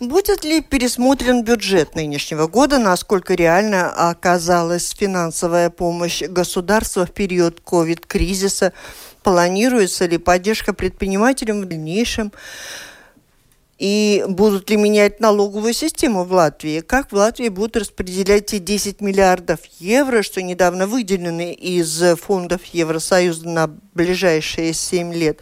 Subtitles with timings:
[0.00, 8.72] Будет ли пересмотрен бюджет нынешнего года, насколько реально оказалась финансовая помощь государства в период ковид-кризиса?
[9.22, 12.32] Планируется ли поддержка предпринимателям в дальнейшем?
[13.78, 16.80] И будут ли менять налоговую систему в Латвии?
[16.80, 23.48] Как в Латвии будут распределять те 10 миллиардов евро, что недавно выделены из фондов Евросоюза
[23.48, 25.40] на ближайшие 7 лет?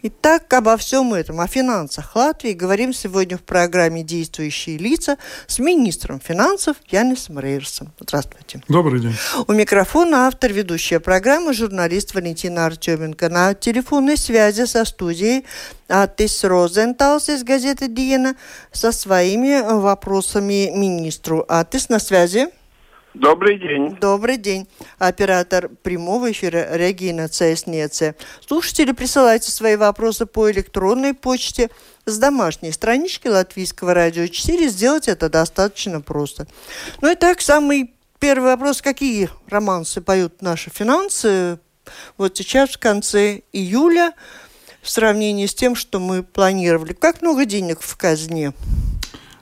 [0.00, 6.20] Итак, обо всем этом, о финансах Латвии говорим сегодня в программе «Действующие лица» с министром
[6.20, 7.92] финансов Янисом Рейерсом.
[7.98, 8.62] Здравствуйте.
[8.68, 9.16] Добрый день.
[9.48, 13.28] У микрофона автор ведущая программы, журналист Валентина Артеменко.
[13.28, 15.44] На телефонной связи со студией
[15.88, 18.36] Атис Розенталс из газеты «Диена»
[18.70, 21.44] со своими вопросами министру.
[21.48, 22.50] Атис на связи.
[23.18, 23.96] Добрый день.
[24.00, 24.68] Добрый день.
[25.00, 28.14] Оператор прямого эфира Регина Цеснеце.
[28.46, 31.68] Слушатели, присылайте свои вопросы по электронной почте
[32.06, 34.68] с домашней странички Латвийского радио 4.
[34.68, 36.46] Сделать это достаточно просто.
[37.00, 38.82] Ну и так, самый первый вопрос.
[38.82, 41.58] Какие романсы поют наши финансы?
[42.18, 44.12] Вот сейчас, в конце июля,
[44.80, 46.92] в сравнении с тем, что мы планировали.
[46.92, 48.52] Как много денег в казне?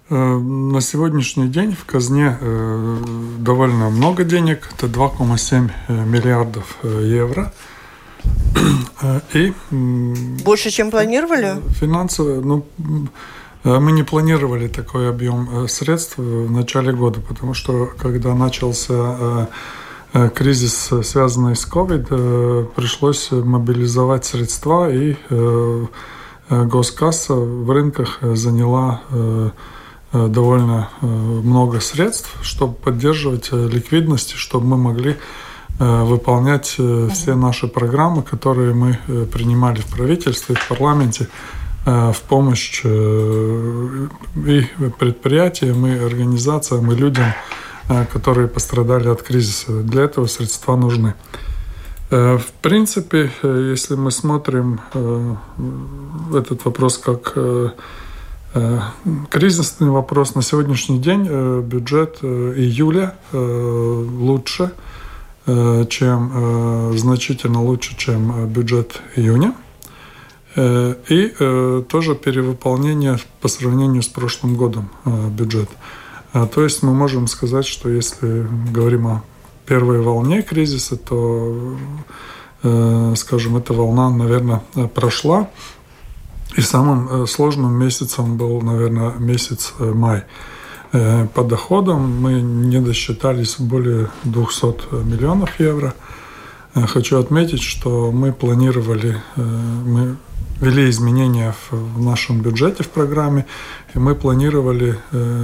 [0.08, 2.96] Э, на сегодняшний день в казне э,
[3.38, 7.52] довольно много денег, это 2,7 э, миллиардов евро.
[9.34, 11.56] И Больше, чем планировали?
[11.80, 12.66] Финансово, ну,
[13.64, 19.48] мы не планировали такой объем средств в начале года, потому что когда начался
[20.34, 25.16] кризис, связанный с COVID, пришлось мобилизовать средства, и
[26.48, 29.02] госкасса в рынках заняла
[30.12, 35.16] довольно э, много средств, чтобы поддерживать э, ликвидность, чтобы мы могли
[35.78, 38.98] выполнять все наши программы, которые мы
[39.30, 41.28] принимали в правительстве, в парламенте
[41.84, 44.66] в помощь и
[44.98, 47.26] предприятиям, и организациям, и людям,
[48.10, 49.82] которые пострадали от кризиса.
[49.82, 51.12] Для этого средства нужны.
[52.08, 54.80] В принципе, если мы смотрим
[56.32, 57.70] этот вопрос как Э,
[59.30, 64.72] кризисный вопрос на сегодняшний день э, бюджет э, июля лучше,
[65.46, 69.54] чем значительно лучше, чем бюджет июня.
[70.56, 75.70] И тоже перевыполнение по сравнению с прошлым годом бюджета.
[76.32, 79.22] То есть мы можем сказать, что если говорим о
[79.66, 81.76] первой волне кризиса, то,
[83.14, 84.62] скажем, эта волна, наверное,
[84.96, 85.48] прошла.
[86.56, 90.24] И самым э, сложным месяцем был, наверное, месяц э, май.
[90.92, 95.94] Э, по доходам мы не досчитались более 200 миллионов евро.
[96.74, 100.16] Хочу отметить, что мы планировали, мы
[100.60, 103.46] ввели изменения в нашем бюджете в программе,
[103.94, 104.98] и мы планировали,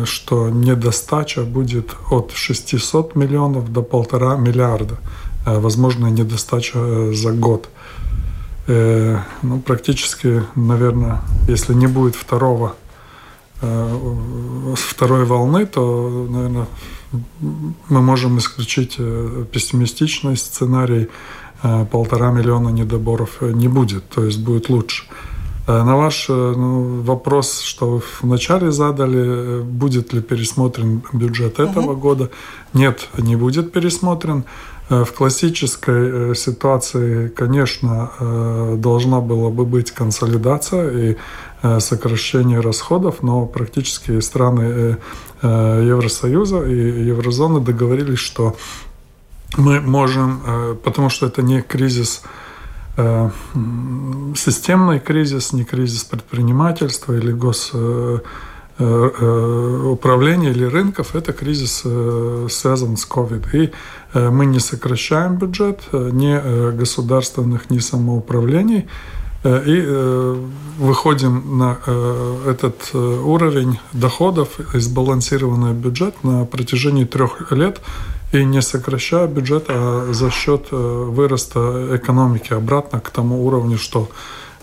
[0.05, 4.99] что недостача будет от 600 миллионов до полтора миллиарда.
[5.47, 7.71] Возможно, недостача за год–
[8.67, 12.75] э, ну, практически, наверное, если не будет второго,
[13.61, 13.99] э,
[14.75, 16.67] второй волны, то, наверное,
[17.89, 21.09] мы можем исключить э, пессимистичный сценарий,
[21.93, 25.05] полтора миллиона недоборов не будет, то есть будет лучше.
[25.69, 32.01] На ваш ну, вопрос, что вы вначале задали, будет ли пересмотрен бюджет этого uh-huh.
[32.01, 32.31] года?
[32.75, 34.43] Нет, не будет пересмотрен.
[34.93, 41.17] Э, в классической э, ситуации, конечно, э, должна была бы быть консолидация и
[41.79, 44.97] сокращение расходов, но практически страны
[45.43, 48.57] Евросоюза и Еврозоны договорились, что
[49.57, 50.43] мы можем,
[50.83, 52.23] потому что это не кризис
[52.97, 57.73] системный кризис, не кризис предпринимательства или гос
[58.79, 61.85] Э, э, управления или рынков, это кризис
[62.51, 63.45] связан с COVID.
[63.53, 63.71] И
[64.15, 68.87] мы не сокращаем бюджет ни государственных, ни самоуправлений,
[69.45, 70.37] и
[70.79, 71.79] выходим на
[72.47, 77.81] этот уровень доходов и сбалансированный бюджет на протяжении трех лет.
[78.33, 84.09] И не сокращая бюджет, а за счет выроста экономики обратно к тому уровню, что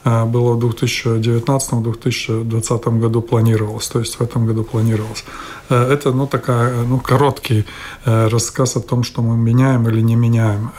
[0.03, 5.23] было в 2019-2020 году планировалось, то есть в этом году планировалось.
[5.69, 7.65] Это ну, такая, ну, короткий
[8.05, 10.71] рассказ о том, что мы меняем или не меняем.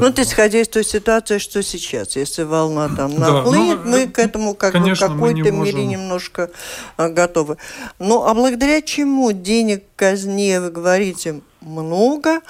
[0.00, 4.06] Ну, то исходя из той ситуации, что сейчас, если волна там наплывет, да, ну, мы
[4.06, 6.50] к этому как конечно, бы в какой-то не мере немножко
[6.96, 7.56] готовы.
[7.98, 12.40] Ну, а благодаря чему денег казне, вы говорите, много,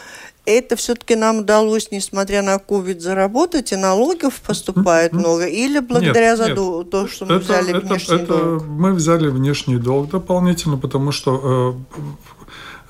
[0.56, 6.38] это все-таки нам удалось, несмотря на ковид, заработать, и налогов поступает много, или благодаря нет,
[6.38, 6.56] за нет.
[6.90, 8.64] то, что мы это, взяли это, внешний это, долг?
[8.66, 11.76] Мы взяли внешний долг дополнительно, потому что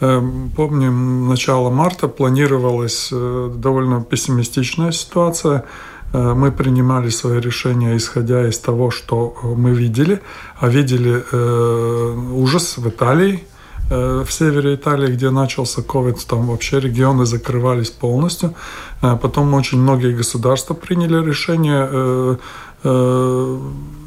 [0.01, 0.23] э, э,
[0.57, 5.65] Помним, начало марта планировалась э, довольно пессимистичная ситуация.
[6.11, 10.23] Мы принимали свои решения, исходя из того, что мы видели.
[10.59, 11.23] А видели
[12.33, 13.48] ужас в Италии, Э,
[13.89, 18.55] в севере Италии, где начался COVID, там вообще регионы закрывались полностью.
[19.03, 21.89] Э, потом очень многие государства приняли решение
[22.85, 23.59] э,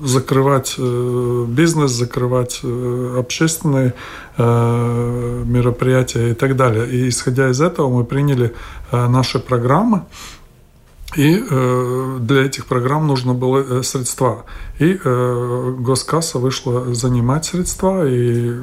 [0.03, 3.93] закрывать бизнес, закрывать общественные
[4.37, 6.87] мероприятия и так далее.
[6.89, 8.53] И исходя из этого мы приняли
[8.91, 10.03] наши программы.
[11.17, 14.45] И э, для этих программ нужно было средства.
[14.79, 18.55] И э, госкасса вышла занимать средства, и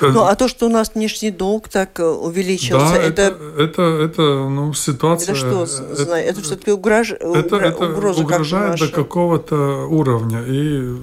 [0.00, 3.22] ну, а то, что у нас внешний долг так э, увеличился, да, это...
[3.22, 5.34] Это, это, это ну, ситуация...
[5.34, 7.12] Это что, это, это все-таки угрож...
[7.12, 10.42] это, это угроза угрожает до какого-то уровня.
[10.42, 10.96] И э,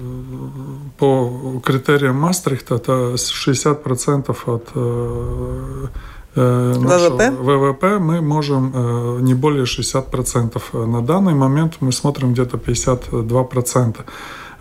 [0.98, 5.86] по критериям Мастрихта это 60% от э,
[6.34, 7.30] ВВП?
[7.30, 10.86] ВВП мы можем не более 60%.
[10.86, 13.96] На данный момент мы смотрим где-то 52%.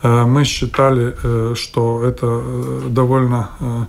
[0.03, 2.41] Мы считали, что это
[2.87, 3.85] довольно Э,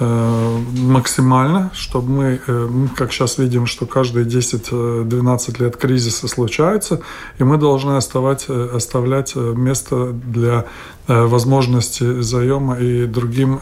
[0.00, 7.00] максимально, чтобы мы, э, как сейчас видим, что каждые 10-12 лет кризисы случаются,
[7.38, 10.64] и мы должны оставать, э, оставлять место для
[11.06, 13.60] возможности заема и другим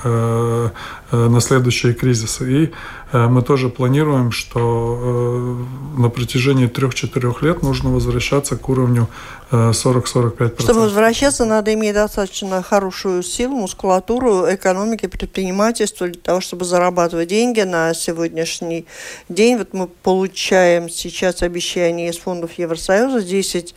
[1.11, 2.65] на следующие кризисы.
[2.65, 2.73] И
[3.13, 5.59] мы тоже планируем, что
[5.97, 9.09] на протяжении 3-4 лет нужно возвращаться к уровню
[9.51, 10.63] 40-45%.
[10.63, 17.61] Чтобы возвращаться, надо иметь достаточно хорошую силу, мускулатуру экономики, предпринимательства для того, чтобы зарабатывать деньги
[17.61, 18.87] на сегодняшний
[19.29, 19.59] день.
[19.59, 23.75] Вот мы получаем сейчас обещание из фондов Евросоюза 10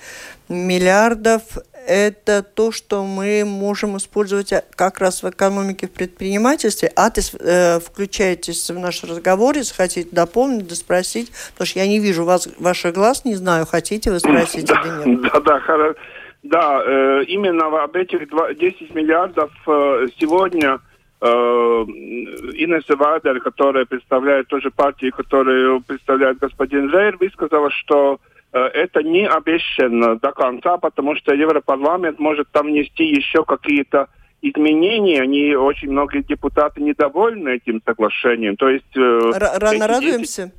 [0.47, 1.41] миллиардов
[1.87, 6.91] это то, что мы можем использовать как раз в экономике, в предпринимательстве.
[6.95, 11.87] А ты э, включаетесь в наш разговор, если хотите дополнить, да спросить, потому что я
[11.87, 15.21] не вижу вас, ваших глаз, не знаю, хотите вы спросить да, или нет.
[15.21, 15.99] Да, да, хорошо.
[16.43, 18.19] Да, э, именно об этих
[18.57, 20.79] 10 миллиардов э, сегодня
[21.21, 29.03] э, Инесса Вадер, которая представляет тоже партию, которую представляет господин Зейр, высказала, что Э, это
[29.03, 34.07] не обещано до конца, потому что Европарламент может там внести еще какие-то
[34.41, 35.21] изменения.
[35.21, 38.55] Они очень многие депутаты недовольны этим соглашением.
[38.57, 40.51] То есть э, рано радуемся.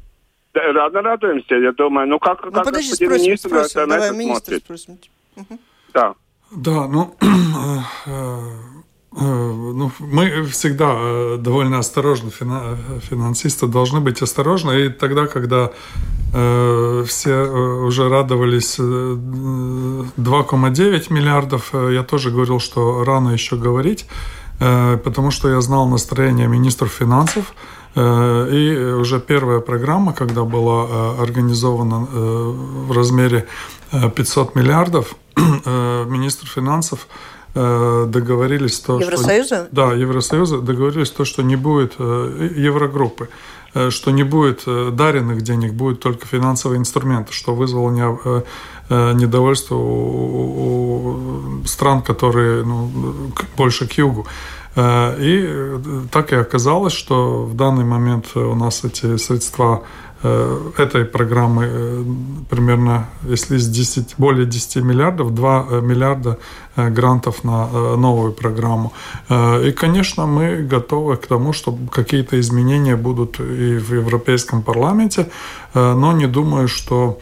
[0.53, 2.07] Да, рано радуемся, я думаю.
[2.09, 3.89] Ну как, ну, как подожди, спросим, министр спросим.
[3.89, 4.63] Давай, министр смотрит?
[4.65, 4.99] спросим.
[5.37, 5.59] Угу.
[5.93, 6.15] Да.
[6.53, 8.76] Да, ну э, Э,
[9.19, 14.87] ну, мы всегда э, довольно осторожны, финансисты должны быть осторожны.
[14.87, 15.71] И тогда, когда
[16.35, 17.35] э, все
[17.87, 24.07] уже радовались 2,9 миллиардов, я тоже говорил, что рано еще говорить,
[24.59, 27.55] потому что я знал настроение министров финансов.
[27.95, 32.07] И уже первая программа, когда была организована
[32.89, 33.47] в размере
[33.91, 39.67] 500 миллиардов, министр финансов Э, договорились то, Евросоюза?
[39.67, 39.69] что...
[39.71, 43.29] Да, Евросоюза договорились то, что не будет э, Еврогруппы,
[43.75, 48.45] э, что не будет даренных денег, будет только финансовые инструменты, что вызвало не,
[48.91, 52.91] недовольство у, стран, которые ну,
[53.57, 54.27] больше к югу.
[54.79, 55.79] И
[56.13, 60.06] так и оказалось, что в данный момент у нас эти средства Э,
[60.77, 62.05] этой программы э,
[62.51, 66.39] примерно, если из 10, более 10 миллиардов, 2 э, миллиарда
[66.77, 68.93] грантов на новую программу.
[69.31, 75.31] И, конечно, мы готовы к тому, что какие-то изменения будут и в Европейском парламенте,
[75.73, 77.19] но не думаю, что,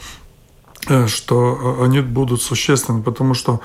[1.06, 3.60] что они будут существенны, потому что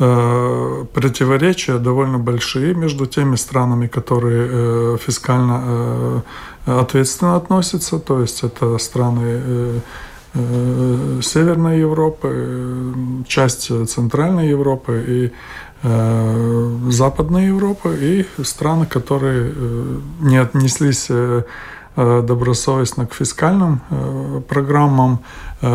[0.00, 6.22] противоречия довольно большие между теми странами, которые фискально
[6.66, 9.80] ответственно относятся, то есть это страны э,
[10.34, 12.92] э, Северной Европы, э,
[13.26, 15.32] часть Центральной Европы и
[15.82, 19.54] Западной Европы и страны, которые
[20.20, 21.08] не отнеслись
[21.96, 23.80] добросовестно к фискальным
[24.48, 25.20] программам,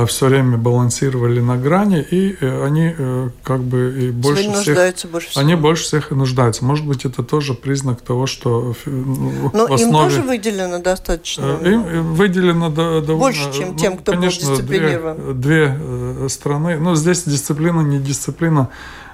[0.07, 2.95] все время балансировали на грани, и они
[3.43, 5.41] как бы и больше всех, больше всего.
[5.41, 6.65] они больше всех и нуждаются.
[6.65, 9.84] Может быть, это тоже признак того, что ну, Но в основе...
[9.84, 11.60] им тоже выделено достаточно?
[11.63, 13.15] Им выделено довольно...
[13.15, 15.39] Больше, чем ну, тем, кто конечно, был дисциплинирован.
[15.39, 16.79] Две, две страны.
[16.79, 18.69] Но здесь дисциплина, не дисциплина.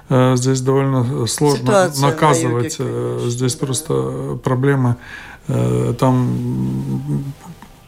[0.08, 2.78] Здесь довольно сложно Ситуация наказывать.
[2.78, 3.66] На здесь да.
[3.66, 4.96] просто проблемы
[5.46, 7.24] там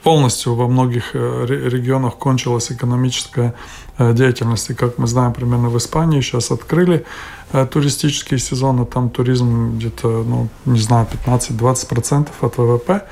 [0.02, 3.54] полностью во многих регионах кончилась экономическая
[3.98, 4.70] деятельность.
[4.70, 7.06] И, как мы знаем, примерно в Испании сейчас открыли
[7.70, 13.02] туристические сезоны, там туризм где-то, ну, не знаю, 15-20% от ВВП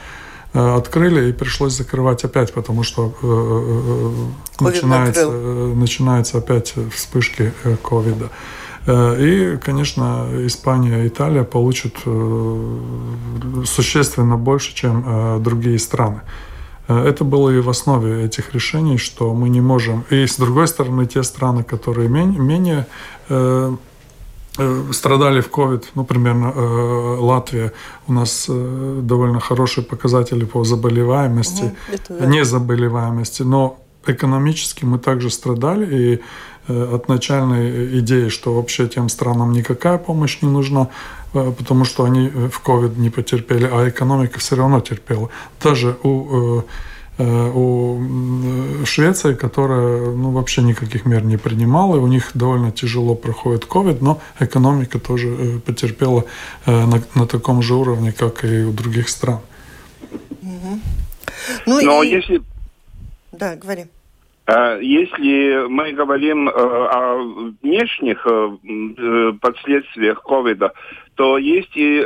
[0.52, 8.28] открыли и пришлось закрывать опять, потому что э, начинается, начинается опять вспышки ковида.
[8.86, 11.94] И, конечно, Испания и Италия получат
[13.64, 16.22] существенно больше, чем другие страны.
[16.88, 20.04] Это было и в основе этих решений, что мы не можем.
[20.10, 22.86] И с другой стороны, те страны, которые менее
[24.58, 27.72] Э, страдали в COVID, ну, примерно э, Латвия,
[28.06, 32.26] у нас э, довольно хорошие показатели по заболеваемости, угу, да.
[32.26, 36.20] незаболеваемости, но экономически мы также страдали, и
[36.68, 40.88] от начальной идеи, что вообще тем странам никакая помощь не нужна,
[41.32, 45.28] потому что они в COVID не потерпели, а экономика все равно терпела.
[45.60, 46.64] Даже у
[47.18, 53.14] Э, у Швеции, которая ну, вообще никаких мер не принимала, и у них довольно тяжело
[53.14, 56.24] проходит COVID, но экономика тоже э, потерпела
[56.64, 59.40] э, на, на таком же уровне, как и у других стран.
[60.42, 60.80] Угу.
[61.66, 62.08] Ну но и...
[62.08, 62.42] если...
[63.32, 63.86] Да, говори.
[64.48, 68.26] Если мы говорим о внешних
[69.40, 70.72] последствиях ковида,
[71.14, 72.00] то есть и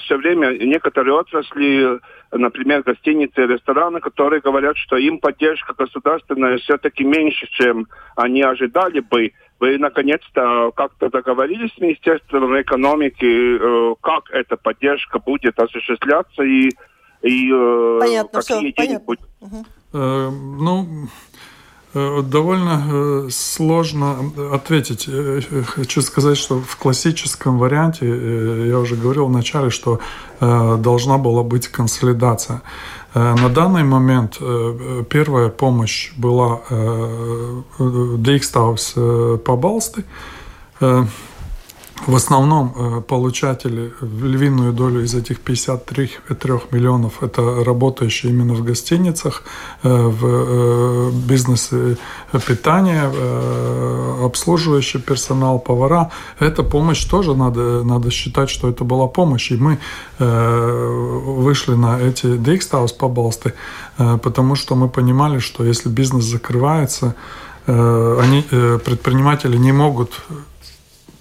[0.00, 2.00] все время некоторые отрасли
[2.32, 9.00] например, гостиницы и рестораны, которые говорят, что им поддержка государственная все-таки меньше, чем они ожидали
[9.00, 9.32] бы.
[9.60, 16.70] Вы наконец-то как-то договорились с Министерством экономики, э, как эта поддержка будет осуществляться и,
[17.22, 19.06] и э, понятно, какие все, деньги понятно.
[19.06, 19.20] будут?
[19.40, 19.66] Угу.
[19.94, 21.31] Э, ну, Э,
[21.94, 25.04] довольно э, сложно ответить.
[25.08, 28.06] Э, хочу сказать, что в классическом варианте,
[28.68, 30.00] я уже говорил вначале, что
[30.40, 32.62] должна была быть консолидация.
[33.14, 34.38] На данный момент
[35.08, 36.62] первая помощь была
[37.78, 38.94] Дикстаус
[39.44, 40.04] по Балсты.
[42.06, 46.10] В основном э, получатели, львиную долю из этих 53
[46.72, 49.44] миллионов, это работающие именно в гостиницах,
[49.84, 51.96] э, в э, бизнесе
[52.46, 53.10] питания,
[54.24, 56.10] обслуживающий персонал, повара.
[56.40, 59.52] Эта помощь тоже надо, надо считать, что это была помощь.
[59.52, 59.78] И мы
[60.18, 63.52] вышли на эти Дикстаус побалсты,
[63.96, 67.14] потому что мы понимали, что если бизнес закрывается,
[67.66, 68.42] они,
[68.84, 70.22] предприниматели не могут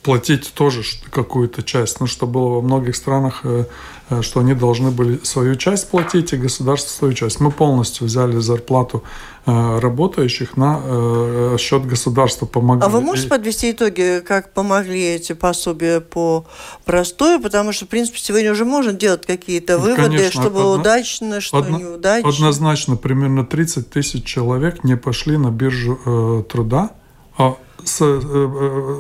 [0.03, 0.81] платить тоже
[1.12, 2.00] какую-то часть.
[2.00, 3.65] Ну, что было во многих странах, э,
[4.10, 7.39] э, что они должны были свою часть платить, и государство свою часть.
[7.39, 9.03] Мы полностью взяли зарплату
[9.46, 12.86] э, работающих на счет государства, помогли.
[12.86, 16.46] А вы можете подвести итоги, как помогли эти пособия по
[16.86, 17.39] простою?
[17.39, 21.41] Потому что, в принципе, сегодня уже можно делать какие-то выводы, Конечно, что было одно, удачно,
[21.41, 22.29] что одно, неудачно.
[22.29, 26.91] Однозначно, примерно 30 тысяч человек не пошли на биржу э, труда,
[27.38, 27.55] а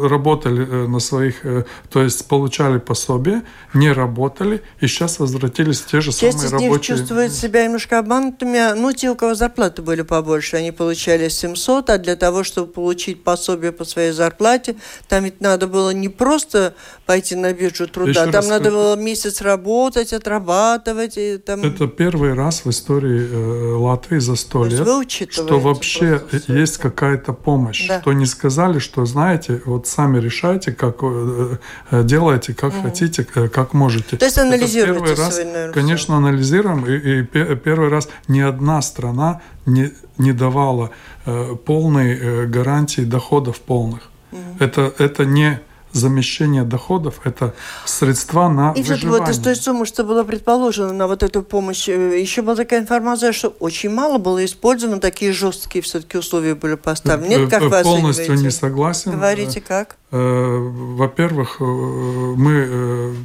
[0.09, 1.41] работали э, на своих,
[1.89, 6.79] то есть получали пособие, не работали, и сейчас возвратились те же Часть самые рабочие.
[6.79, 8.73] Часть чувствуют себя немножко обманутыми.
[8.75, 13.23] Ну, те, у кого зарплаты были побольше, они получали 700, а для того, чтобы получить
[13.23, 14.75] пособие по своей зарплате,
[15.07, 16.73] там ведь надо было не просто
[17.05, 21.17] пойти на биржу труда, Еще там надо было месяц работать, отрабатывать.
[21.17, 21.63] И там...
[21.63, 24.87] Это первый раз в истории э, Латвии за сто лет,
[25.29, 28.01] что вообще есть какая-то помощь, да.
[28.01, 31.57] что не сказали, сказали, что знаете, вот сами решайте, как э,
[31.91, 32.83] э, делайте, как угу.
[32.83, 34.17] хотите, э, как можете.
[34.17, 36.85] То есть анализируете первый раз, наверное, Конечно, анализируем.
[36.85, 40.89] И, и первый раз ни одна страна не, не давала
[41.25, 44.01] э, полной э, гарантии доходов полных.
[44.31, 44.39] Угу.
[44.59, 45.59] Это, это не
[45.93, 47.53] замещение доходов– это
[47.85, 49.19] средства на И выживание.
[49.19, 52.79] вот из той суммы, что было предположено на вот эту помощь, э, еще была такая
[52.79, 57.29] информация, что очень мало было использовано, такие жесткие все-таки условия были поставлены.
[57.29, 59.11] Нет, как вы Полностью не согласен.
[59.11, 59.97] Говорите, как?
[60.11, 63.15] Э, во-первых, э, мы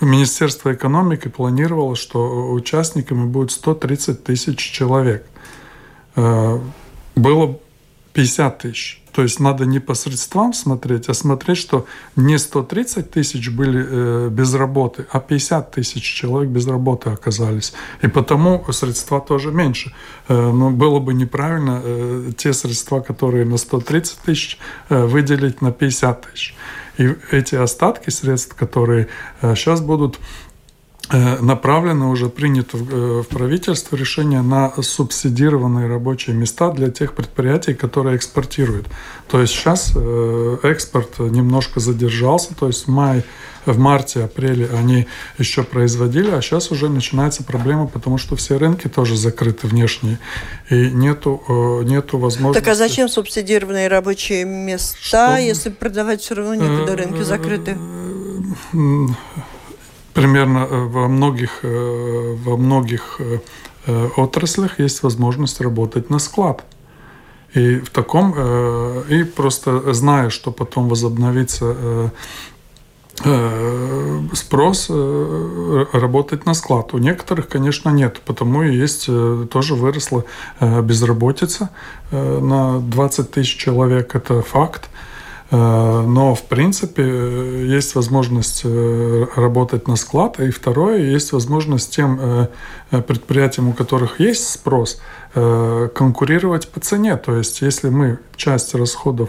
[0.00, 5.26] Министерство экономики планировало, что участниками будет 130 тысяч человек.
[6.14, 7.58] Было
[8.12, 9.02] 50 тысяч.
[9.18, 14.28] То есть надо не по средствам смотреть, а смотреть, что не 130 тысяч были э,
[14.30, 17.72] без работы, а 50 тысяч человек без работы оказались.
[18.00, 19.92] И потому средства тоже меньше.
[20.28, 24.56] Э, но было бы неправильно э, те средства, которые на 130 тысяч,
[24.88, 26.54] э, выделить на 50 тысяч.
[26.96, 29.06] И эти остатки средств, которые
[29.40, 30.47] сейчас будут Э,
[31.40, 37.74] направлено, уже принято в, э, в правительство решение на субсидированные рабочие места для тех предприятий,
[37.74, 38.86] которые экспортируют.
[39.30, 43.24] То есть сейчас э, экспорт немножко задержался, то есть в мае
[43.64, 49.16] в марте-апреле они еще производили, а сейчас уже начинается проблема, потому что все рынки тоже
[49.16, 50.18] закрыты внешние,
[50.70, 52.64] и нету, нету возможности...
[52.64, 55.36] Так а зачем субсидированные рабочие места, Что?
[55.36, 57.76] если продавать все равно некуда, рынки закрыты?
[60.18, 63.38] Примерно э, во многих, э, во многих э,
[64.16, 66.64] отраслях есть возможность работать на склад.
[67.54, 68.34] И в таком,
[69.08, 72.12] и просто зная, что потом возобновится
[74.34, 74.90] спрос
[75.92, 76.92] работать на склад.
[76.92, 79.08] У некоторых, конечно, нет, потому и есть
[79.50, 80.24] тоже выросла
[80.60, 81.70] безработица
[82.10, 84.90] на 20 тысяч человек, это факт.
[85.50, 87.02] Э, но, в принципе,
[87.66, 90.40] есть возможность э, работать на склад.
[90.40, 95.00] И второе, есть возможность тем э, предприятиям, у которых есть спрос,
[95.34, 97.16] конкурировать по цене.
[97.16, 99.28] То есть, если мы часть расходов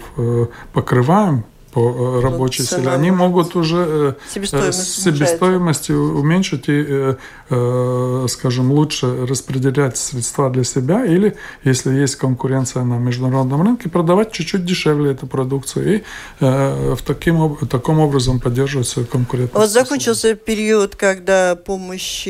[0.71, 7.15] покрываем по э, рабочей вот силе, они могут уже э, себестоимость, себестоимость уменьшить и,
[7.49, 14.31] э, скажем, лучше распределять средства для себя или, если есть конкуренция на международном рынке, продавать
[14.31, 16.03] чуть-чуть дешевле эту продукцию и
[16.39, 19.55] в таким, таком образом поддерживать свою конкурентность.
[19.55, 22.27] Вот закончился период, когда помощь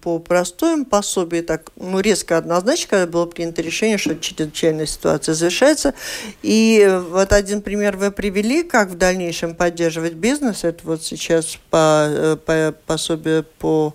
[0.00, 5.94] по простым пособию так ну, резко однозначно, когда было принято решение, что чрезвычайная ситуация завершается.
[6.42, 10.64] И вот один пример вы привели ли, как в дальнейшем поддерживать бизнес?
[10.64, 13.94] Это вот сейчас по, э, по пособие по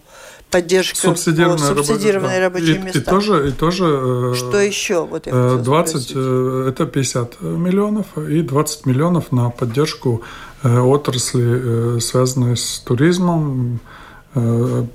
[0.50, 3.00] поддержке субсидированные, по субсидированные рабочие, рабочие и, места.
[3.00, 5.06] И тоже, и тоже э, Что еще?
[5.06, 6.12] Вот я 20, спросить.
[6.16, 10.24] Э, это 50 миллионов и 20 миллионов на поддержку
[10.64, 14.07] отрасли, связанной с туризмом, Э,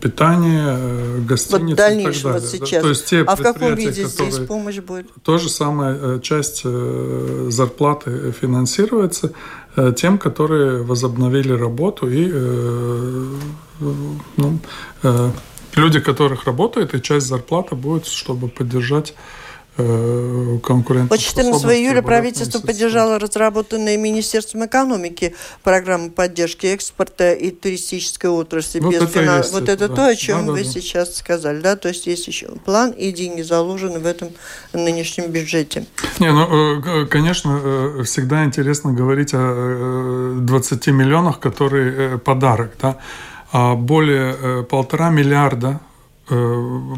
[0.00, 2.40] питание, э, гостиницы вот дальнейшем, и так далее.
[2.40, 2.82] Вот сейчас.
[2.82, 5.06] То есть те а в каком виде здесь помощь будет?
[5.24, 9.32] То же самое, э, часть зарплаты финансируется
[9.96, 12.30] тем, которые возобновили работу и
[13.80, 14.58] ну,
[15.74, 19.18] люди, которых работают, и часть зарплаты будет, чтобы поддержать Э,
[19.76, 21.08] конкурентоспособности.
[21.08, 28.80] По 14 июля правительство поддержало разработанные Министерством экономики программы поддержки экспорта и туристической отрасли.
[28.80, 29.38] Вот без это, финан...
[29.38, 29.94] есть вот это, да.
[29.94, 30.70] то, о чем да, вы да.
[30.70, 31.60] сейчас сказали.
[31.60, 31.76] Да?
[31.76, 34.28] То есть есть еще план и деньги заложены в этом
[34.74, 35.86] нынешнем бюджете.
[36.18, 42.74] Не, ну, э, конечно, э, всегда интересно говорить о 20 миллионах, которые подарок.
[42.80, 42.98] Да?
[43.52, 45.80] А более полтора миллиарда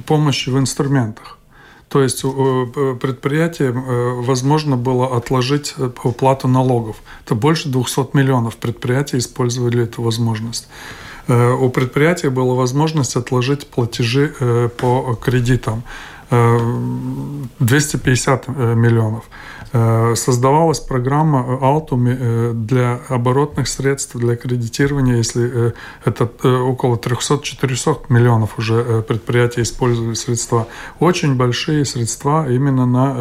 [0.07, 1.39] помощи в инструментах.
[1.89, 6.97] То есть предприятиям э, возможно было отложить э, уплату налогов.
[7.25, 10.69] Это больше 200 миллионов предприятий использовали эту возможность.
[11.29, 14.35] Э, у предприятия была возможность отложить платежи
[14.77, 15.83] по кредитам.
[16.31, 19.25] 250 миллионов.
[19.77, 25.73] Э, создавалась программа э, для оборотных средств, для кредитирования, если э,
[26.05, 26.31] это
[26.63, 30.69] около 300-400 миллионов уже предприятия использовали средства.
[31.01, 33.17] Очень большие средства именно на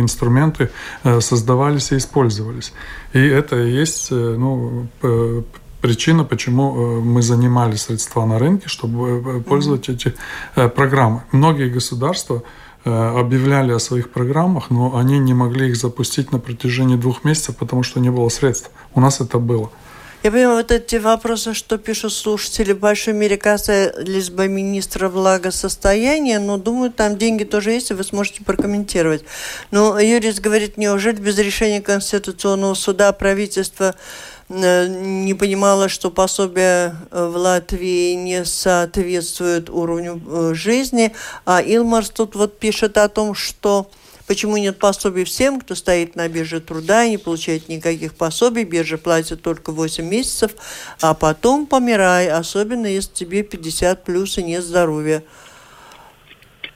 [0.00, 0.70] инструменты
[1.20, 2.72] создавались и использовались.
[3.12, 4.86] И это и есть ну,
[5.84, 10.14] причина, почему мы занимали средства на рынке, чтобы пользоваться эти
[10.54, 11.22] программы.
[11.32, 12.42] Многие государства
[12.86, 17.56] Э, объявляли о своих программах, но они не могли их запустить на протяжении двух месяцев,
[17.56, 18.70] потому что не было средств.
[18.94, 19.70] У нас это было.
[20.22, 26.38] Я понимаю, вот эти вопросы, что пишут слушатели, в большой мере касались бы министра благосостояния,
[26.38, 29.24] но думаю, там деньги тоже есть, и вы сможете прокомментировать.
[29.70, 37.26] Но юрист говорит, неужели без решения Конституционного суда правительство Э, не понимала, что пособие э,
[37.26, 41.12] в Латвии не соответствует уровню э, жизни.
[41.46, 43.88] А Илмарс тут вот пишет о том, что
[44.26, 48.64] Почему нет пособий всем, кто стоит на бирже труда и не получает никаких пособий?
[48.64, 50.52] Биржа платит только 8 месяцев,
[51.02, 55.22] а потом помирай, особенно если тебе 50 плюс и нет здоровья.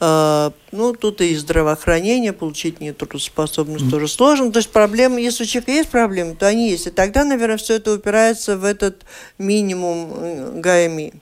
[0.00, 3.90] А, ну, тут и здравоохранение, получить нетрудоспособность mm.
[3.90, 4.52] тоже сложно.
[4.52, 6.86] То есть проблемы, если у человека есть проблемы, то они есть.
[6.86, 9.04] И тогда, наверное, все это упирается в этот
[9.38, 11.14] минимум э, ГАМИ.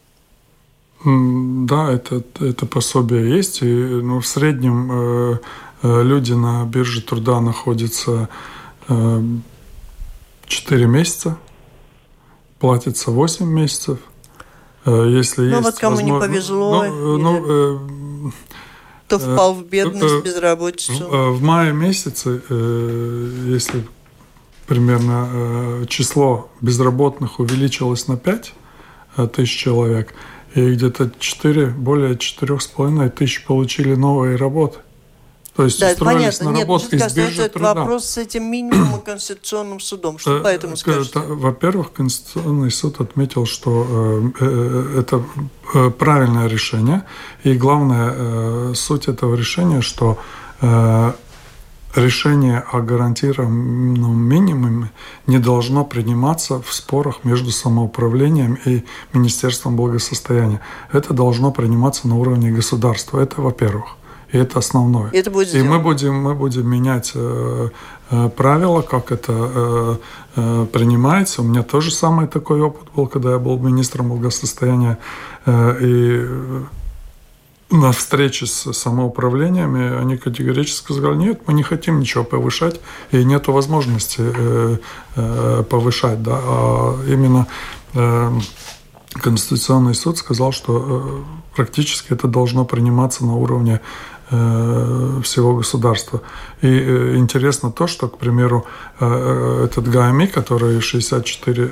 [1.04, 3.62] Да, это, это пособие есть.
[3.62, 5.38] И, ну, в среднем э,
[5.82, 8.28] э, люди на бирже труда находятся
[8.88, 11.38] 4 месяца,
[12.60, 13.98] платится 8 месяцев.
[14.84, 16.14] Если ну, есть вот кому возможно...
[16.14, 16.84] не повезло.
[16.84, 18.32] Ну, ну, ну,
[19.06, 20.92] кто впал в бедность, безработицу.
[20.92, 23.86] В, в мае месяце, если
[24.66, 28.52] примерно число безработных увеличилось на 5
[29.32, 30.12] тысяч человек,
[30.54, 34.78] и где-то 4, более 4,5 тысяч получили новые работы.
[35.56, 36.50] То есть да, устроились понятно.
[36.50, 37.74] на работу Нет, из биржи это труда.
[37.74, 40.18] вопрос с этим минимумом Конституционным судом.
[40.18, 41.18] Что э, поэтому скажете?
[41.18, 45.24] Во-первых, Конституционный суд отметил, что э, э, это
[45.98, 47.04] правильное решение.
[47.42, 50.18] И главная суть этого решения, что
[51.94, 54.90] решение о гарантированном минимуме
[55.26, 60.60] не должно приниматься в спорах между самоуправлением и Министерством благосостояния.
[60.92, 63.20] Это должно приниматься на уровне государства.
[63.20, 63.96] Это во-первых.
[64.32, 65.10] И это основное.
[65.10, 67.68] И, это будет и мы будем, мы будем менять э,
[68.10, 69.96] э, правила, как это э,
[70.36, 71.42] э, принимается.
[71.42, 74.98] У меня тоже самый такой опыт был, когда я был министром благосостояния.
[75.46, 76.26] Э, и
[77.70, 83.48] на встрече с самоуправлениями они категорически сказали, нет, мы не хотим ничего повышать, и нет
[83.48, 84.76] возможности э,
[85.16, 86.22] э, повышать.
[86.22, 86.38] Да?
[86.42, 87.46] А именно
[87.94, 88.32] э,
[89.14, 93.80] Конституционный суд сказал, что э, практически это должно приниматься на уровне
[94.28, 96.20] всего государства.
[96.60, 98.66] И э, интересно то, что, к примеру,
[98.98, 101.62] этот ГАМИ, который 64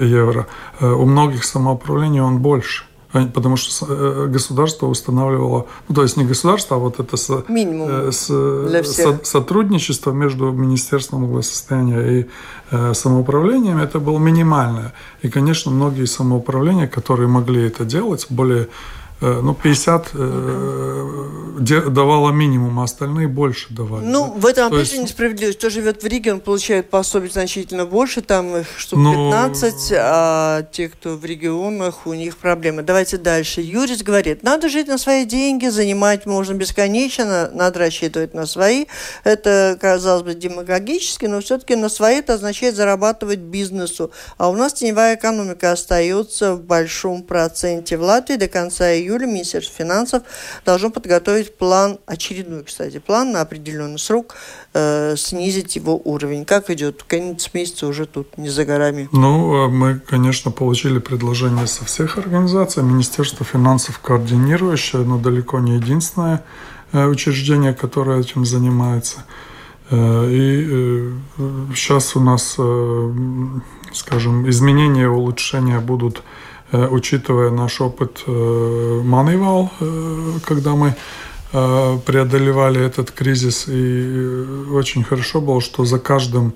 [0.00, 0.46] евро,
[0.80, 6.76] у многих самоуправлений он больше потому что э, государство устанавливало, ну то есть не государство,
[6.76, 12.26] а вот это с, Минимум э, с, со, сотрудничество между Министерством благосостояния и
[12.70, 14.94] э, самоуправлением, это было минимальное.
[15.20, 18.68] И, конечно, многие самоуправления, которые могли это делать, более Э,
[19.22, 21.22] ну, 50 э,
[21.58, 24.04] давала минимум, а остальные больше давали.
[24.04, 24.40] Ну, да?
[24.40, 25.58] в этом опять же несправедливость.
[25.58, 30.62] Кто живет в Риге, он получает пособие значительно больше, там их штук ну, 15, а
[30.72, 32.82] те, кто в регионах, у них проблемы.
[32.82, 33.60] Давайте дальше.
[33.60, 38.86] Юрис говорит, надо жить на свои деньги, занимать можно бесконечно, надо рассчитывать на свои.
[39.24, 44.10] Это, казалось бы, демагогически, но все-таки на свои это означает зарабатывать бизнесу.
[44.38, 47.96] А у нас теневая экономика остается в большом проценте.
[47.96, 50.22] В Латвии до конца июля июля Министерство финансов
[50.64, 54.34] должно подготовить план, очередной, кстати, план на определенный срок,
[54.74, 56.44] э, снизить его уровень.
[56.44, 57.02] Как идет?
[57.02, 59.08] Конец месяца уже тут не за горами.
[59.12, 62.82] Ну, а мы, конечно, получили предложение со всех организаций.
[62.82, 66.44] Министерство финансов координирующее, но далеко не единственное
[66.92, 69.24] э, учреждение, которое этим занимается.
[69.90, 71.12] Э, и
[71.74, 72.56] сейчас у нас,
[73.92, 80.94] скажем, изменения, улучшения будут Э, учитывая наш опыт э, Манивал, э, когда мы
[81.52, 83.66] преодолевали этот кризис.
[83.68, 86.54] И очень хорошо было, что за каждым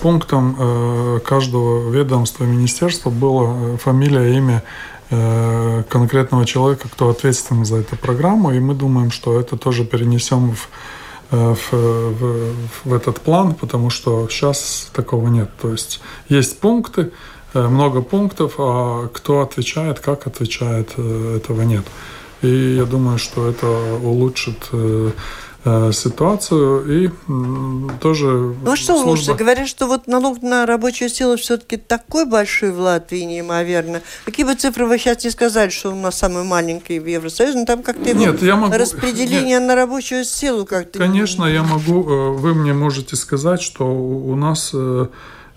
[0.00, 4.62] пунктом каждого ведомства, министерства была фамилия, имя
[5.88, 8.52] конкретного человека, кто ответственен за эту программу.
[8.52, 10.68] И мы думаем, что это тоже перенесем в
[11.32, 15.48] в, в, в этот план, потому что сейчас такого нет.
[15.60, 21.84] То есть есть пункты, Э, много пунктов, а кто отвечает, как отвечает, э, этого нет.
[22.42, 23.66] И я думаю, что это
[24.02, 25.10] улучшит э,
[25.92, 27.10] ситуацию и
[28.00, 29.10] тоже Ну что служба...
[29.10, 29.34] лучше?
[29.34, 34.00] Говорят, что вот налог на рабочую силу все-таки такой большой в Латвии неимоверно.
[34.24, 37.66] Какие бы цифры вы сейчас не сказали, что у нас самый маленький в Евросоюзе, но
[37.66, 38.74] там как-то Нет, я могу...
[38.74, 39.68] распределение Нет.
[39.68, 40.98] на рабочую силу как-то...
[40.98, 42.02] Конечно, я могу...
[42.04, 44.74] Вы мне можете сказать, что у нас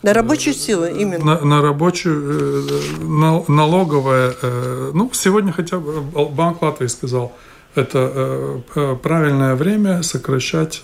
[0.03, 1.23] на рабочую силу именно.
[1.23, 4.35] На, на рабочую, э, на, налоговая.
[4.41, 7.31] Э, ну, сегодня хотя бы Банк Латвии сказал,
[7.73, 10.83] это э, правильное время сокращать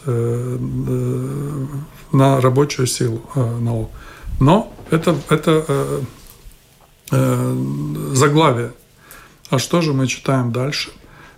[2.12, 3.92] на рабочую силу налог.
[4.40, 5.66] Но это, это
[7.12, 8.72] заглавие.
[9.52, 10.90] А что же мы читаем дальше?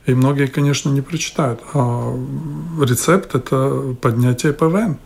[0.06, 1.60] И многие, конечно, не прочитают.
[1.74, 2.16] А
[2.82, 4.98] рецепт– это поднятие ПВН.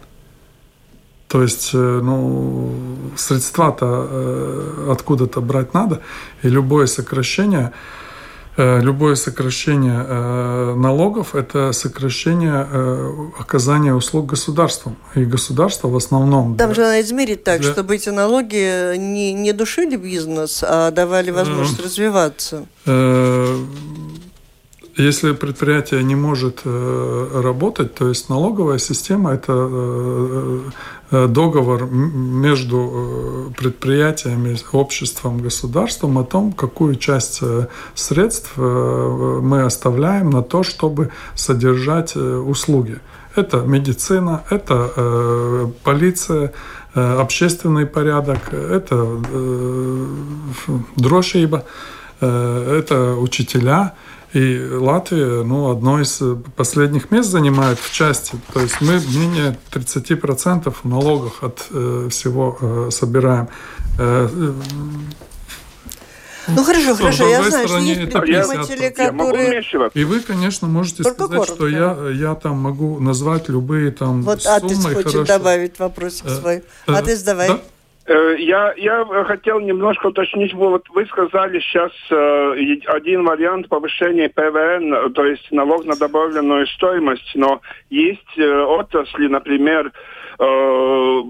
[1.28, 2.72] То есть, э, ну,
[3.18, 6.02] средства-то э, откуда-то брать надо,
[6.44, 7.72] и любое сокращение,
[8.58, 12.68] э, любое сокращение налогов– это сокращение
[13.40, 14.98] оказания услуг государством.
[15.16, 16.56] И государство в основном…
[16.58, 17.72] Там для, же надо измерить так, для...
[17.72, 22.66] чтобы эти налоги не, не душили бизнес, а давали возможность развиваться.
[24.98, 30.62] Если предприятие не может работать, то есть налоговая система– это
[31.12, 40.42] договор между э, предприятиями, обществом, государством о том, какую часть э, средств мы оставляем на
[40.42, 43.00] то, чтобы содержать услуги.
[43.36, 46.54] Это медицина, это э, полиция,
[46.94, 48.96] э, общественный порядок, это
[49.34, 50.06] э,
[52.22, 53.94] э, это учителя.
[54.36, 56.22] И Латвия, ну, одно из
[56.58, 58.36] последних мест занимает в части.
[58.54, 63.48] То есть мы менее 30% в налогах от э, всего э, собираем.
[63.98, 64.28] Э,
[66.48, 69.64] ну хорошо, хорошо, я знаю, что есть предприниматели, которые...
[69.94, 71.56] И вы, конечно, можете Только сказать, коротко.
[71.56, 74.60] что я, я там могу назвать любые там вот суммы.
[74.60, 75.26] Вот Атис хочет хорошо.
[75.26, 76.64] добавить вопросик э, свой.
[76.88, 77.48] Э, Атис, давай.
[77.48, 77.62] Да?
[78.08, 85.12] Э, я, я хотел немножко уточнить, вот вы сказали сейчас э, один вариант повышения ПВН,
[85.14, 89.92] то есть налог на добавленную стоимость, но есть э, отрасли, например,
[90.38, 91.22] э,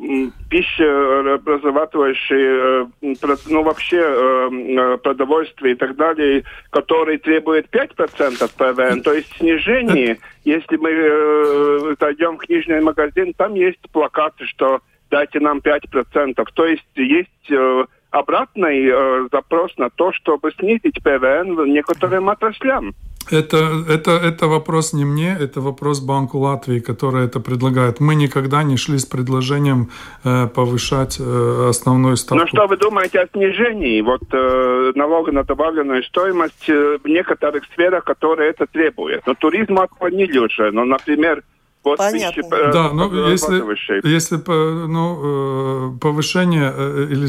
[0.50, 9.34] пищеобразовательные, э, ну вообще э, продовольствие и так далее, которые требуют 5% ПВН, то есть
[9.38, 16.46] снижение, если мы э, зайдем в книжный магазин, там есть плакаты, что дайте нам 5%.
[16.54, 22.94] То есть есть э, обратный э, запрос на то, чтобы снизить ПВН некоторым отраслям.
[23.32, 28.00] Это, это, это вопрос не мне, это вопрос Банку Латвии, который это предлагает.
[28.00, 29.89] Мы никогда не шли с предложением
[30.24, 32.44] э, повышать э, основную ставку.
[32.44, 37.63] Ну что вы думаете о снижении вот, э, налога на добавленную стоимость э, в некоторых
[37.74, 39.26] сферах, которые это требуют?
[39.26, 41.44] Но туризм отклонили уже, но, например,
[41.86, 42.41] вот Понятно.
[42.41, 44.41] Тысячи, э, да, ну если, если
[44.88, 47.28] ну, э, повышение э, или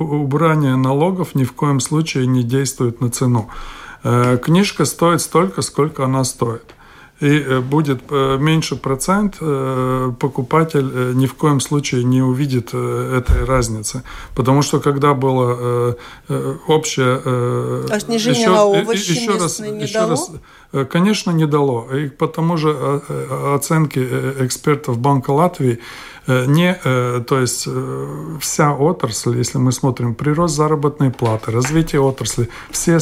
[0.00, 3.50] убрание налогов ни в коем случае не действует на цену.
[4.42, 6.64] Книжка стоит столько, сколько она стоит
[7.20, 14.02] и будет меньше процент, покупатель ни в коем случае не увидит этой разницы.
[14.34, 15.98] Потому что когда было
[16.66, 17.20] общее...
[17.90, 20.10] А снижение еще, на овощи еще раз, не еще дало?
[20.12, 20.36] раз Э,
[20.88, 21.88] конечно, не дало.
[21.94, 24.02] И по тому же э, э, оценке
[24.40, 25.80] экспертов Банка Латвии,
[26.26, 27.66] не, то есть
[28.40, 32.98] вся отрасль, если мы смотрим прирост заработной платы, развитие отрасли, все,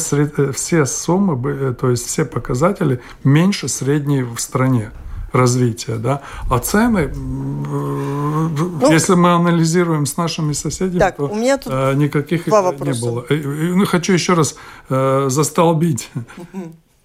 [0.53, 4.93] все суммы, то есть все показатели меньше средней в стране
[5.33, 11.59] развития, да, а цены, ну, если мы анализируем с нашими соседями, так, то у меня
[11.59, 13.27] тут никаких не было.
[13.29, 14.57] И, и, ну, хочу еще раз
[14.89, 16.11] э, застолбить.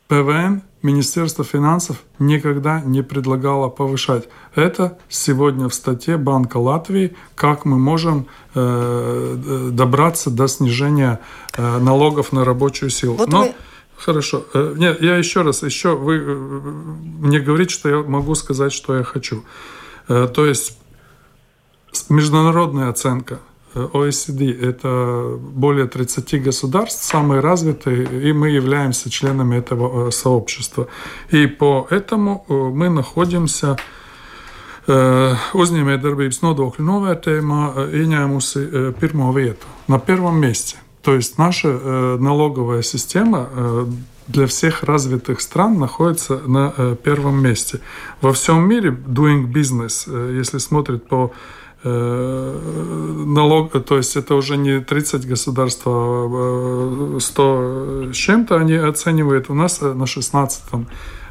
[0.07, 4.27] ПВН Министерство финансов никогда не предлагало повышать.
[4.53, 11.21] Это сегодня в статье Банка Латвии, как мы можем э, добраться до снижения
[11.55, 13.15] э, налогов на рабочую силу.
[13.15, 13.53] Вот Но, вы...
[13.95, 14.45] Хорошо.
[14.53, 18.97] Э, нет, я еще раз, еще вы э, мне говорите, что я могу сказать, что
[18.97, 19.45] я хочу.
[20.09, 20.77] Э, то есть
[22.09, 23.39] международная оценка–
[23.75, 30.87] OECD– это более 30 государств, самые развитые, и мы являемся членами этого э, сообщества.
[31.31, 33.77] И поэтому э, мы находимся
[34.85, 38.63] uzņēmējdarbības nodokļu novērtējumā ieņēmusi
[38.99, 40.75] pirmo вietu, на первом месте.
[41.03, 41.69] То есть наша
[42.19, 43.47] налоговая система
[44.27, 47.79] для всех развитых стран находится на первом месте.
[48.19, 50.03] Во всем мире doing business,
[50.37, 51.29] если смотреть по Э,
[51.83, 59.49] налог, то есть это уже не 30 государств, а 100 с чем-то они оценивают.
[59.49, 60.61] У нас на 16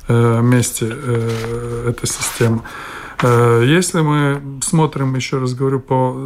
[0.09, 2.63] э, месте э, эта система.
[3.23, 6.17] Э, если мы смотрим, еще раз говорю, по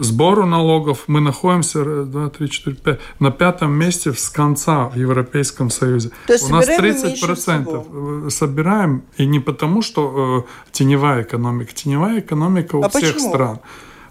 [0.00, 5.70] сбору налогов, мы находимся 2, 3, 4, 5, на пятом месте с конца в Европейском
[5.70, 6.10] Союзе.
[6.26, 11.72] То есть У нас 30% собираем, и не потому, что э, теневая экономика.
[11.74, 13.30] Теневая экономика у а всех почему?
[13.30, 13.58] стран.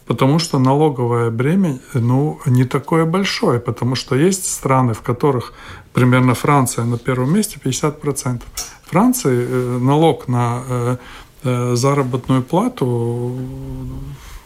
[0.06, 5.54] Потому что налоговое бремя ну, не такое большое, потому что есть страны, в которых
[5.94, 8.42] примерно Франция на первом месте 50%.
[8.86, 10.98] Франции э, налог на Э,
[11.44, 13.38] заработную плату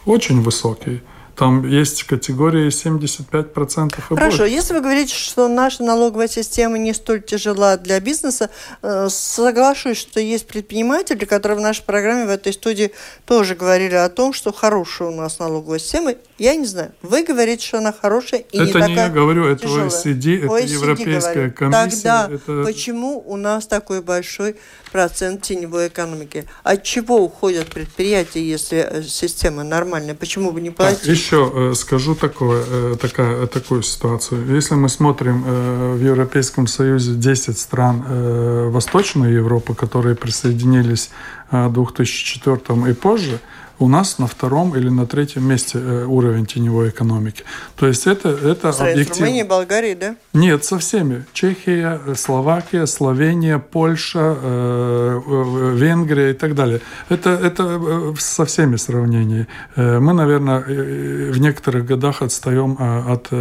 [0.06, 1.02] очень высокий.
[1.38, 4.52] Там есть категории 75% и Хорошо, больше.
[4.52, 8.50] если вы говорите, что наша налоговая система не столь тяжела для бизнеса,
[8.82, 12.90] э, соглашусь, что есть предприниматели, которые в нашей программе в этой студии
[13.24, 16.14] тоже говорили о том, что хорошая у нас налоговая система.
[16.38, 19.08] Я не знаю, вы говорите, что она хорошая и это не такая Это не я
[19.08, 19.90] говорю, это тяжелая.
[19.90, 21.56] OECD, это OECD Европейская говорит.
[21.56, 22.02] комиссия.
[22.02, 22.64] Тогда это...
[22.64, 24.56] почему у нас такой большой
[24.90, 26.46] процент теневой экономики?
[26.62, 30.14] От чего уходят предприятия, если э, система нормальная?
[30.14, 31.00] Почему бы не платить?
[31.00, 34.54] Так, еще э, скажу такое, э, такая, такую ситуацию.
[34.54, 41.10] Если мы смотрим в Европейском Союзе 10 стран Восточной Европы, которые присоединились
[41.50, 43.40] в 2004 и позже,
[43.78, 47.44] у нас на втором или на третьем месте э, уровень теневой экономики.
[47.76, 49.14] То есть это, это объективно.
[49.14, 50.16] С Румынией, Болгарией, да?
[50.32, 51.24] Нет, со всеми.
[51.32, 55.37] Чехия, Словакия, Словения, Польша, э, э,
[55.74, 56.80] Венгрия и так далее.
[57.08, 59.46] Это, это со всеми сравнений.
[59.76, 63.32] Мы, наверное, в некоторых годах отстаем от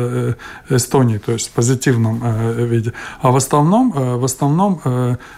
[0.70, 2.22] Эстонии, то есть в позитивном
[2.70, 2.94] виде.
[3.22, 4.82] А в основном, в основном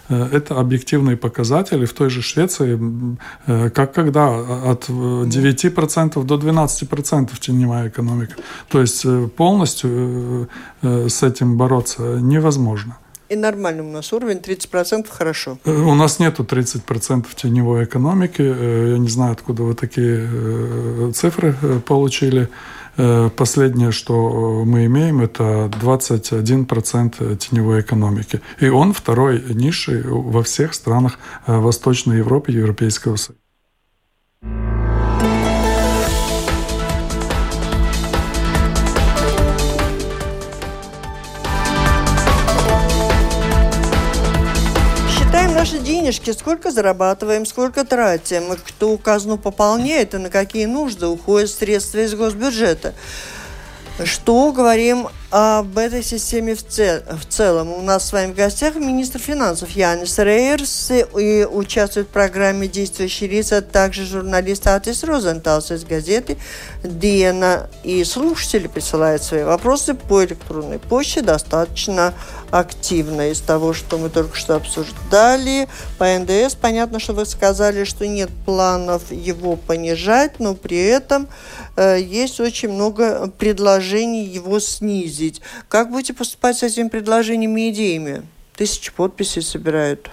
[0.09, 1.85] это объективные показатели.
[1.85, 2.79] В той же Швеции,
[3.45, 4.27] как когда
[4.71, 8.35] от 9% до 12% теневая экономика.
[8.69, 10.45] То есть э, полностью э,
[10.81, 12.97] э, с этим бороться невозможно.
[13.29, 15.57] И нормальный у нас уровень, 30% хорошо.
[15.65, 18.41] У нас нету 30% теневой экономики.
[18.41, 22.49] Я не знаю, откуда вы такие цифры получили.
[23.35, 28.41] Последнее, что мы имеем, это 21% теневой экономики.
[28.59, 33.39] И он второй низший во всех странах Восточной Европы и Европейского Союза.
[45.89, 52.13] Денежки, сколько зарабатываем, сколько тратим, кто казну пополняет и на какие нужды уходят средства из
[52.13, 52.93] госбюджета.
[54.05, 57.73] Что говорим об этой системе в, цел, в целом?
[57.73, 63.29] У нас с вами в гостях министр финансов Янис Рейерс и участвует в программе «Действующие
[63.29, 66.37] лица», а также журналист Атис Розенталс из газеты
[66.81, 67.69] «Диена».
[67.83, 72.13] И слушатели присылают свои вопросы по электронной почте достаточно
[72.51, 73.31] активно.
[73.31, 78.29] Из того, что мы только что обсуждали, по НДС понятно, что вы сказали, что нет
[78.45, 81.27] планов его понижать, но при этом
[81.75, 85.41] э, есть очень много предложений его снизить.
[85.67, 88.23] Как будете поступать с этими предложениями и идеями?
[88.55, 90.11] Тысячи подписей собирают.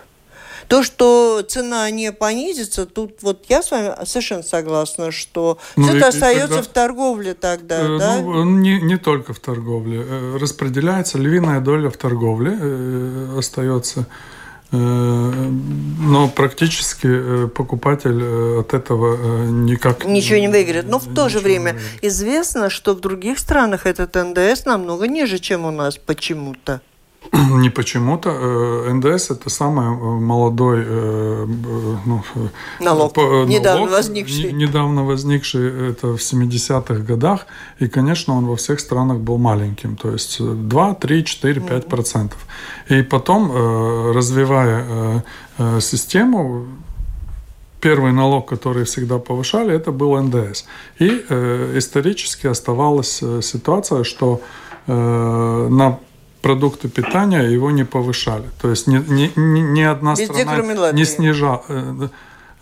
[0.69, 5.97] То, что цена не понизится, тут вот я с вами совершенно согласна, что ну, все
[5.97, 8.17] это остается тогда, в торговле тогда, э, да?
[8.21, 10.05] Ну, не, не только в торговле.
[10.09, 14.07] Э, распределяется львиная доля в торговле, э, остается.
[14.73, 20.05] Э, но практически покупатель от этого никак...
[20.05, 20.89] Ничего не выиграет.
[20.89, 25.65] Но в то же время известно, что в других странах этот НДС намного ниже, чем
[25.65, 26.81] у нас почему-то.
[27.63, 28.31] Не почему-то.
[28.31, 31.47] Э, НДС это самый э, молодой э,
[32.07, 32.23] ну,
[32.81, 34.53] налог, налог, недавно возникший.
[34.53, 37.47] Недавно возникший, это в 70-х годах.
[37.79, 39.97] И, конечно, он во всех странах был маленьким.
[39.97, 42.47] То есть 2, 3, 4, 5 процентов.
[42.89, 43.53] И потом,
[44.13, 45.25] развивая
[45.81, 46.67] систему,
[47.81, 50.65] первый налог, который всегда повышали, это был НДС.
[50.99, 51.09] И
[51.77, 54.41] исторически оставалась ситуация, что
[54.87, 55.99] на
[56.47, 58.45] продукты питания его не повышали.
[58.63, 61.63] То есть ни, ни, ни, ни одна Везде, страна не снижала.
[61.69, 62.09] Э,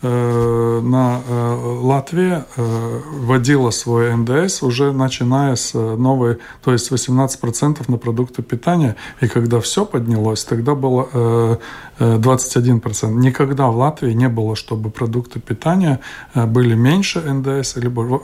[0.01, 7.97] э, на э, Латвия вводила свой НДС уже начиная с новой, то есть 18% на
[7.97, 8.95] продукты питания.
[9.21, 11.59] И когда все поднялось, тогда было
[11.99, 13.13] 21%.
[13.13, 15.99] Никогда в Латвии не было, чтобы продукты питания
[16.33, 17.75] были меньше НДС.
[17.75, 18.21] Либо...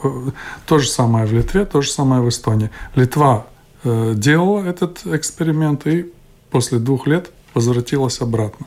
[0.66, 2.70] То же самое в Литве, то же самое в Эстонии.
[2.96, 3.51] Литва Э,
[3.84, 6.12] делала этот эксперимент и
[6.50, 8.66] после двух лет возвратилась обратно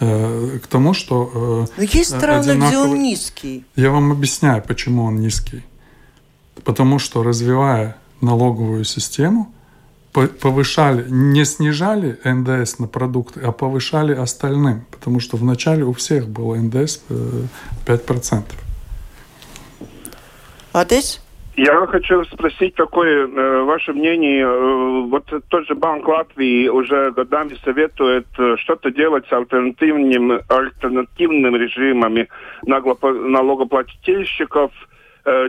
[0.00, 1.66] э, к тому, что...
[1.68, 2.68] Э, Но есть страны, одинаковый...
[2.68, 3.64] где он низкий.
[3.76, 5.62] Я вам объясняю, почему он низкий.
[6.64, 9.52] Потому что, развивая налоговую систему,
[10.12, 14.84] повышали, не снижали НДС на продукты, а повышали остальным.
[14.90, 17.00] Потому что вначале у всех был НДС
[17.86, 18.42] 5%.
[20.72, 21.20] А здесь?
[21.56, 24.44] Я хочу спросить, какое э, ваше мнение.
[24.44, 31.58] Э, вот тот же Банк Латвии уже годами советует э, что-то делать с альтернативным, альтернативными
[31.58, 32.28] режимами
[32.62, 34.70] налогоплательщиков–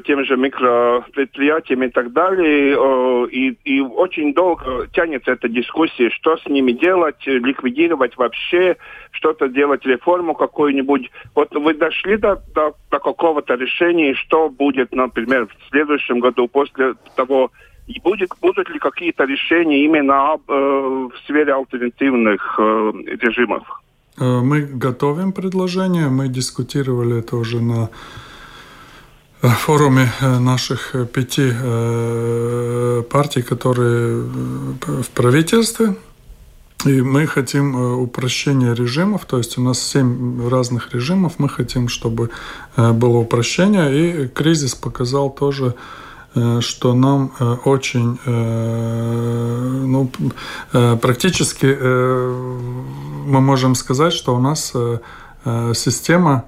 [0.06, 3.28] тем же микропредприятиям и так далее.
[3.30, 8.78] И, и очень долго тянется эта дискуссия, что с ними делать, ликвидировать вообще,
[9.12, 11.10] что-то делать, реформу какую-нибудь.
[11.36, 16.96] Вот вы дошли до, до, до какого-то решения, что будет, например, в следующем году после
[17.16, 17.52] того,
[17.88, 23.64] и будет, будут ли какие-то решения именно об, э, в сфере альтернативных э, режимов?
[24.20, 27.90] Э, мы готовим предложение, мы дискутировали это уже на
[29.50, 35.96] форуме э, наших э, пяти э, партий, которые в правительстве.
[36.86, 42.32] И мы хотим упрощения режимов, то есть у нас семь разных режимов, мы хотим, чтобы
[42.76, 45.76] было упрощение, и кризис показал тоже,
[46.60, 47.32] что нам
[47.66, 50.10] очень, ну,
[50.72, 51.68] практически
[53.28, 54.74] мы можем сказать, что у нас
[55.76, 56.46] система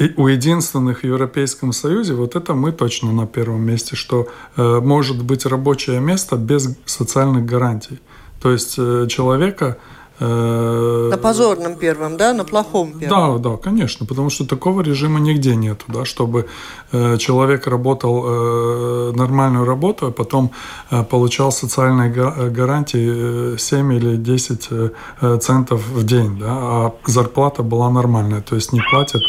[0.00, 4.80] и у единственных в Европейском Союзе, вот это мы точно на первом месте, что э,
[4.80, 8.00] может быть рабочее место без социальных гарантий.
[8.40, 9.76] То есть э, человека
[10.22, 13.42] Э, на позорном первом, да, на плохом первом.
[13.42, 16.46] Да, да, конечно, потому что такого режима нигде нету, да, чтобы
[16.92, 20.50] э, человек работал э, нормальную работу, а потом
[20.90, 22.10] э, получал социальные
[22.50, 28.72] гарантии 7 или 10 э, центов в день, да, а зарплата была нормальная, то есть
[28.72, 29.22] не платят...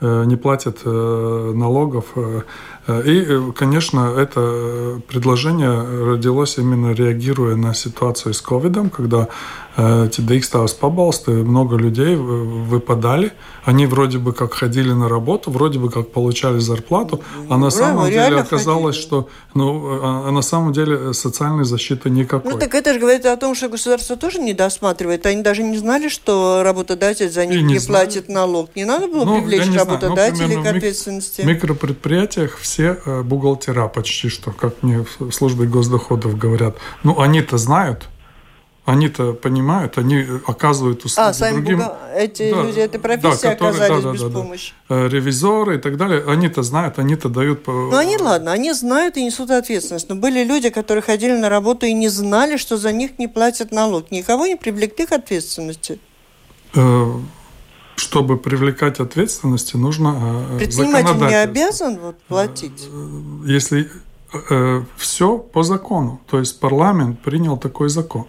[0.00, 2.42] Э, не платят налогов Э,
[2.86, 9.28] и, э, конечно, это предложение родилось именно реагируя на ситуацию с ковидом, когда
[9.76, 13.32] эти дикстаус побалсты, много людей выпадали.
[13.64, 18.06] Они вроде бы как ходили на работу, вроде бы как получали зарплату, а на самом
[18.06, 19.06] деле оказалось, ходили.
[19.06, 22.52] что ну, а, а на самом деле социальной защиты никакой.
[22.52, 25.26] Ну так это же говорит о том, что государство тоже не досматривает.
[25.26, 28.70] Они даже не знали, что работодатель за них и не, не платит налог.
[28.76, 31.40] Не надо было ну, привлечь ну, работодателей ну, к ответственности.
[31.40, 36.76] В микропредприятиях все э, бухгалтера почти что, как мне в службе госдоходов говорят.
[37.02, 38.08] Ну они-то знают,
[38.84, 41.78] они-то понимают, они оказывают услуги а, сами другим.
[41.78, 41.98] Буга...
[42.14, 44.72] Эти да, люди этой профессии да, которые, оказались да, да, без да, помощи.
[44.88, 45.08] Да.
[45.08, 47.66] Ревизоры и так далее, они-то знают, они-то дают...
[47.66, 50.10] Ну, они, ладно, они знают и несут ответственность.
[50.10, 53.72] Но были люди, которые ходили на работу и не знали, что за них не платят
[53.72, 54.10] налог.
[54.10, 55.98] Никого не привлекли к ответственности?
[56.74, 57.12] Э,
[58.04, 62.88] чтобы привлекать ответственности, нужно э, Предприниматель не обязан вот, платить?
[63.46, 63.90] Если
[64.50, 66.20] э, все по закону.
[66.30, 68.26] То есть парламент принял такой закон.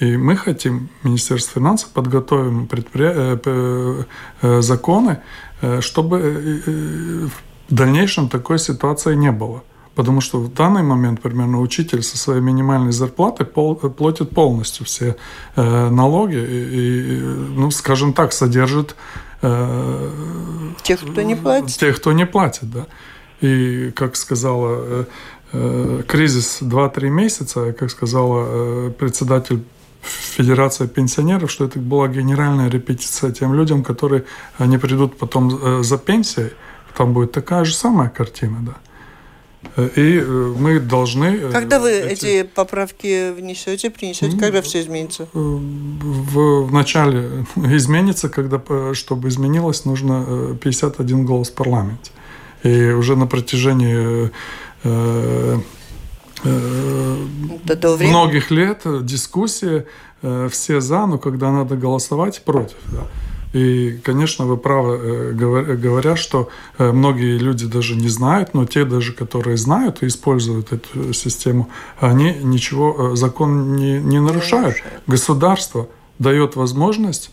[0.00, 3.04] И мы хотим, Министерство финансов, подготовим предпри...
[3.04, 4.04] Э,
[4.42, 5.18] э, законы,
[5.62, 7.30] э, чтобы
[7.68, 9.62] в дальнейшем такой ситуации не было.
[9.96, 15.16] Потому что в данный момент, примерно, учитель со своей минимальной зарплатой пол, платит полностью все
[15.56, 18.94] э, налоги и, ну, скажем так, содержит
[19.40, 20.10] э,
[20.82, 21.78] тех, кто не платит.
[21.78, 22.86] Тех, кто не платит, да.
[23.40, 25.04] И, как сказала, э,
[25.52, 29.64] э, кризис 2-3 месяца, как сказала э, председатель
[30.02, 34.24] Федерация пенсионеров, что это была генеральная репетиция тем людям, которые
[34.58, 36.50] они придут потом э, за пенсией,
[36.94, 38.74] там будет такая же самая картина, да.
[39.76, 41.50] Э, и э, мы должны...
[41.50, 45.28] Когда вы эти, эти поправки внесете, принесете, когда все изменится?
[45.32, 48.60] В, в начале изменится, когда,
[48.94, 52.10] чтобы изменилось, нужно 51 голос в парламенте.
[52.62, 54.30] И уже на протяжении
[56.44, 59.86] до многих лет дискуссии,
[60.22, 62.76] э, все за, но когда надо голосовать, против.
[62.86, 63.06] Да.
[63.56, 68.84] И, конечно, вы правы, э, говоря, что э, многие люди даже не знают, но те
[68.84, 74.76] даже, которые знают и используют эту систему, они ничего, закон не, не нарушают.
[75.06, 75.88] Государство
[76.18, 77.30] дает возможность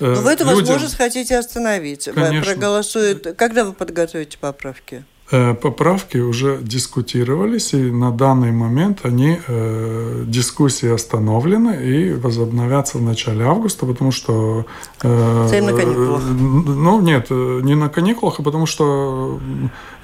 [0.00, 0.60] но вы эту людям...
[0.60, 2.08] возможность хотите остановить.
[2.14, 2.52] Конечно.
[2.52, 3.36] Проголосует.
[3.36, 5.04] Когда вы подготовите поправки?
[5.30, 13.02] Э, поправки уже дискутировались, и на данный момент они, э, дискуссии остановлены и возобновятся в
[13.02, 14.64] начале августа, потому что...
[15.02, 16.22] Э, на каникулах?
[16.30, 19.38] Ну, нет, не на каникулах, а потому что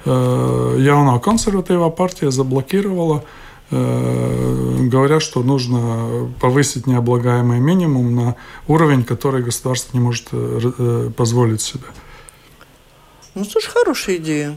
[0.05, 3.23] э, Яуна консервативная партия заблокировала
[3.71, 8.35] э, говоря, что нужно повысить необлагаемый минимум на
[8.67, 11.85] уровень, который государство не может э, позволить себе.
[13.33, 14.55] Ну, слушай, хорошая идея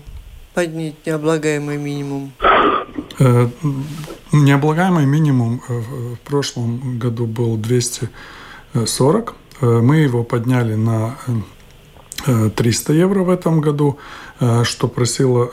[0.58, 2.32] поднять необлагаемый минимум?
[3.20, 3.48] Э,
[4.32, 5.80] необлагаемый минимум э,
[6.14, 9.34] в прошлом году был 240.
[9.60, 11.16] Э, мы его подняли на
[12.56, 13.98] 300 евро в этом году,
[14.64, 15.44] что просило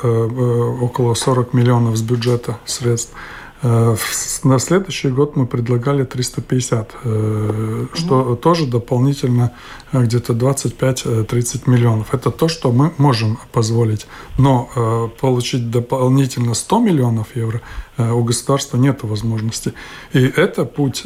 [0.82, 3.14] около 40 миллионов с бюджета средств.
[3.62, 3.96] Э,
[4.44, 7.90] на следующий год мы предлагали 350, угу.
[7.94, 9.52] что тоже дополнительно
[9.92, 12.14] э, где-то 25-30 миллионов.
[12.14, 14.08] Это то, что мы можем позволить.
[14.38, 17.62] Но получить дополнительно 100 миллионов евро
[17.98, 19.74] у государства нет возможности.
[20.14, 21.06] И это путь,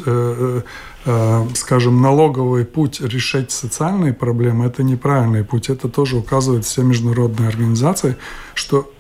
[1.53, 5.69] скажем, налоговый путь решать социальные проблемы, это неправильный путь.
[5.69, 8.17] Это тоже указывают все международные организации,
[8.55, 8.91] что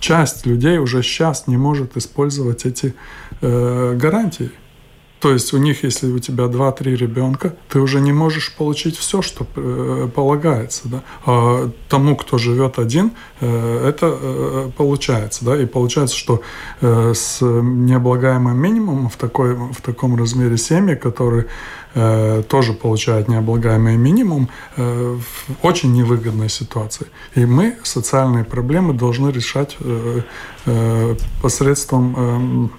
[0.00, 2.94] часть людей уже сейчас не может использовать эти
[3.40, 4.50] э, гарантии.
[5.24, 9.22] То есть у них, если у тебя 2-3 ребенка, ты уже не можешь получить все,
[9.22, 10.82] что э, полагается.
[10.84, 11.02] Да?
[11.24, 15.46] А тому, кто живет один, э, это э, получается.
[15.46, 15.56] Да?
[15.56, 16.42] И получается, что
[16.82, 21.46] с необлагаемым минимумом в, такой, в таком размере семьи, которые
[21.94, 25.24] тоже получают необлагаемый минимум, в
[25.62, 27.06] очень невыгодной ситуации.
[27.34, 29.78] И мы социальные проблемы должны решать
[31.40, 32.70] посредством...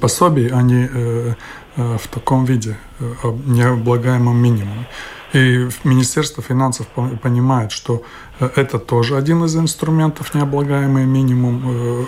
[0.00, 1.34] Пособий, они э,
[1.76, 3.04] э, в таком виде, э,
[3.46, 4.86] необлагаемом минимуме.
[5.32, 6.86] И Министерство финансов
[7.22, 8.02] понимает, что
[8.38, 12.06] это тоже один из инструментов необлагаемый минимум,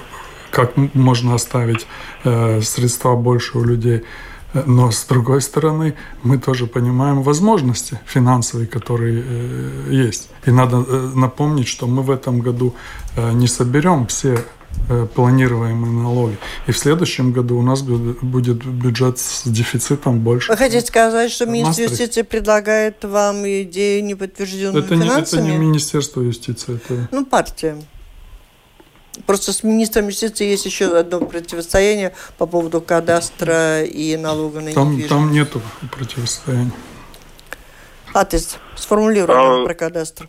[0.51, 1.87] как можно оставить
[2.23, 4.05] средства больше у людей.
[4.67, 9.25] Но с другой стороны, мы тоже понимаем возможности финансовые, которые
[9.89, 10.29] есть.
[10.45, 10.81] И надо
[11.15, 12.75] напомнить, что мы в этом году
[13.17, 14.45] не соберем все
[15.15, 16.39] планируемые налоги.
[16.67, 20.51] И в следующем году у нас будет бюджет с дефицитом больше.
[20.51, 25.43] Вы хотите сказать, что Министерство юстиции предлагает вам идею неподтвержденную это финансами?
[25.43, 26.77] Не, это не Министерство юстиции.
[26.77, 27.09] Это...
[27.11, 27.77] Ну, партия.
[29.27, 35.01] Просто с министром юстиции есть еще одно противостояние по поводу кадастра и налога на там,
[35.03, 35.63] Там нету
[35.93, 36.73] противостояния.
[38.13, 38.39] А ты
[38.77, 40.29] сформулируй а, про кадастр.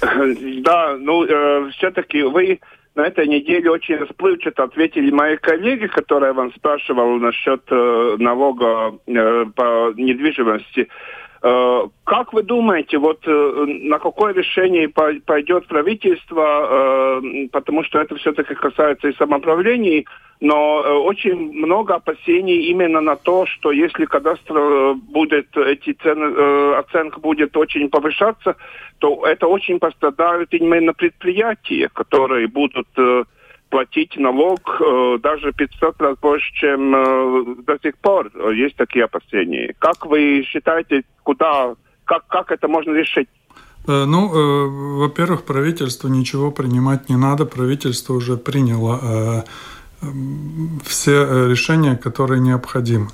[0.62, 2.60] Да, ну, э, все-таки вы
[2.94, 9.46] на этой неделе очень расплывчато ответили мои коллеги, которые вам спрашивал насчет э, налога э,
[9.54, 10.88] по недвижимости.
[11.44, 18.14] Э, как вы думаете, вот э, на какое решение пойдет правительство, э, потому что это
[18.14, 20.06] все-таки касается и самоуправлений,
[20.40, 27.56] но очень много опасений именно на то, что если кадастр будет, эти цены, оценка будет
[27.56, 28.56] очень повышаться,
[28.98, 32.88] то это очень пострадают именно предприятия, которые будут
[33.72, 38.30] платить налог э, даже 500 раз больше, чем э, до сих пор.
[38.52, 39.74] Есть такие опасения.
[39.78, 43.28] Как вы считаете, куда, как, как это можно решить?
[43.86, 47.46] Э, ну, э, во-первых, правительству ничего принимать не надо.
[47.46, 49.44] Правительство уже приняло
[50.02, 50.06] э,
[50.84, 53.08] все решения, которые необходимы.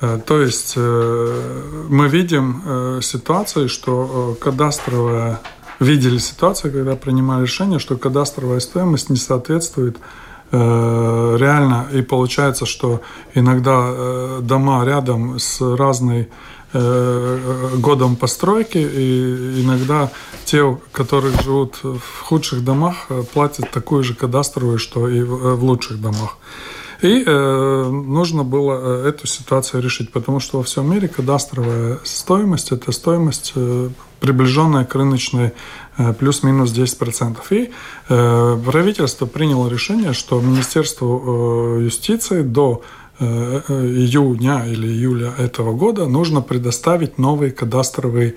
[0.00, 5.40] То есть мы видим ситуацию, что кадастровая
[5.80, 9.96] видели ситуацию, когда принимали решение, что кадастровая стоимость не соответствует
[10.50, 13.00] э, реально, и получается, что
[13.34, 16.28] иногда э, дома рядом с разной
[16.72, 20.10] э, годом постройки, и иногда
[20.44, 25.64] те, которые живут в худших домах, э, платят такую же кадастровую, что и в, в
[25.64, 26.36] лучших домах.
[27.00, 32.72] И э, нужно было э, эту ситуацию решить, потому что во всем мире кадастровая стоимость–
[32.72, 35.52] это стоимость э, приближенная к рыночной
[35.96, 37.36] э, плюс-минус 10%.
[37.50, 37.70] И
[38.08, 42.82] э, правительство приняло решение, что Министерству э, юстиции до
[43.20, 48.34] э, э, июня или июля этого года нужно предоставить новые кадастровые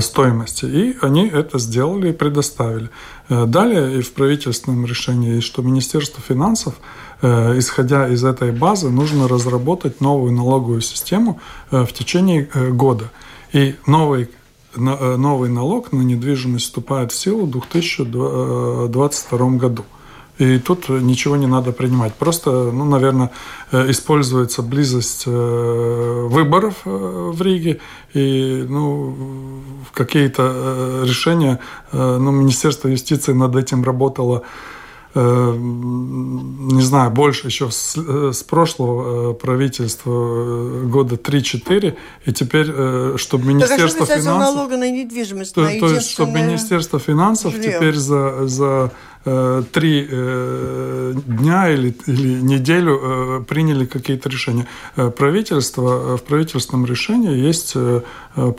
[0.00, 0.64] стоимости.
[0.64, 2.90] И они это сделали и предоставили.
[3.28, 6.74] Далее и в правительственном решении, что Министерство финансов
[7.22, 11.38] исходя из этой базы, нужно разработать новую налоговую систему
[11.70, 13.10] э, в течение э, года.
[13.52, 14.30] И новый
[14.76, 19.84] новый налог на недвижимость вступает в силу в 2022 году.
[20.38, 22.14] И тут ничего не надо принимать.
[22.14, 23.32] Просто, ну, наверное,
[23.72, 27.80] используется близость выборов в Риге,
[28.14, 29.16] и ну,
[29.92, 31.58] какие-то решения,
[31.90, 34.46] ну, Министерство юстиции над этим работало Э,
[35.14, 41.96] не знаю, больше еще с, э, с прошлого э, правительства года 3-4,
[42.26, 44.54] и теперь, чтобы Министерство так, а финансов...
[44.54, 47.72] налога на недвижимость, то, на то есть, чтобы Министерство финансов жилье.
[47.72, 48.92] теперь за, за
[49.26, 54.66] Э, три э, дня или, или неделю э, приняли какие-то решения.
[54.94, 57.76] Правительство, в правительственном решении есть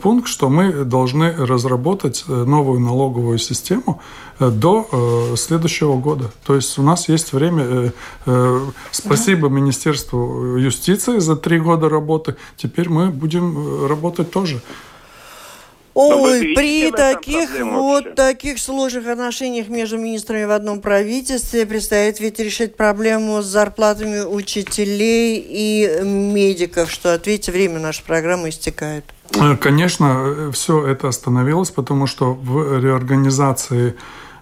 [0.00, 4.00] пункт, что мы должны разработать новую налоговую систему
[4.38, 6.30] до следующего года.
[6.46, 7.92] То есть у нас есть время.
[8.90, 12.36] Спасибо Министерству юстиции за три года работы.
[12.56, 14.60] Теперь мы будем работать тоже.
[15.94, 18.10] Ой, при таких вот вообще?
[18.14, 25.44] таких сложных отношениях между министрами в одном правительстве предстоит ведь решить проблему с зарплатами учителей
[25.46, 29.04] и медиков, что, ответьте, время нашей программы истекает.
[29.34, 33.94] Э, конечно, все это остановилось, потому что в реорганизации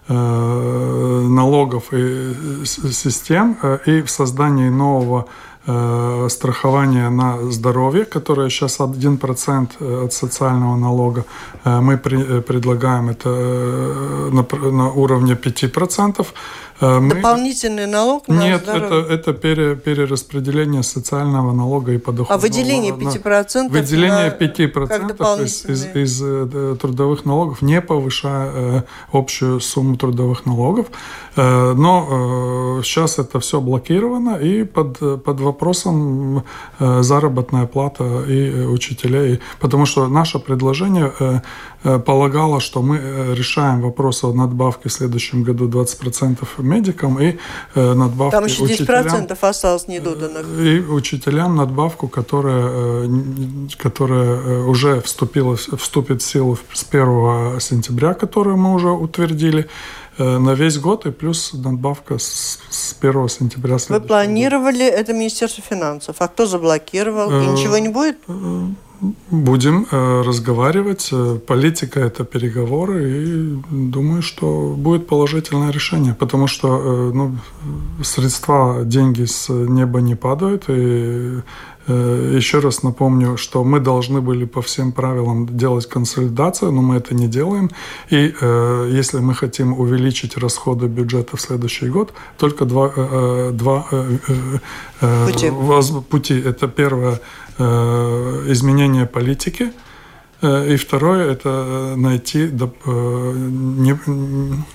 [0.07, 5.27] э, налогов и э, систем и в создании нового
[5.67, 11.25] Э, страхование на здоровье, которое сейчас 1% э, от социального налога.
[11.63, 16.25] Э, мы при, предлагаем это на, на уровне 5%.
[16.81, 17.13] Мы...
[17.13, 19.03] Дополнительный налог на Нет, здоровье?
[19.03, 22.33] это, это пере, перераспределение социального налога и подоходного.
[22.33, 23.69] А выделение 5%?
[23.69, 25.43] Выделение 5% на...
[25.43, 30.87] из, из, из трудовых налогов, не повышая общую сумму трудовых налогов.
[31.35, 36.43] Но сейчас это все блокировано и под, под вопросом
[36.79, 39.39] заработная плата и учителей.
[39.59, 41.11] Потому что наше предложение
[42.05, 42.97] полагало, что мы
[43.35, 47.37] решаем вопрос о надбавке в следующем году 20% медикам и
[47.75, 50.45] надбавке Там еще 10% учителям, осталось недоданных.
[50.59, 53.09] И учителям надбавку, которая,
[53.77, 59.67] которая уже вступила, вступит в силу с 1 сентября, которую мы уже утвердили.
[60.21, 65.01] Э, на весь год и плюс надбавка с, с 1 сентября Вы планировали года.
[65.01, 67.31] это Министерство финансов, а кто заблокировал?
[67.31, 68.17] И э, ничего не будет?
[68.27, 68.67] Э,
[69.31, 71.11] будем разговаривать.
[71.47, 77.35] Политика– это переговоры, и думаю, что будет положительное решение, потому что ну,
[78.03, 81.41] средства, деньги с неба не падают, и
[81.87, 87.15] еще раз напомню, что мы должны были по всем правилам делать консолидацию, но мы это
[87.15, 87.71] не делаем.
[88.09, 93.51] И э, если мы хотим увеличить расходы бюджета в следующий год, только два, э, э
[93.51, 94.17] два э,
[95.01, 95.49] э, пути.
[95.49, 96.39] Воз, пути.
[96.39, 97.19] Это первое
[97.57, 99.71] э, изменение политики.
[100.43, 103.95] И второе– это найти не,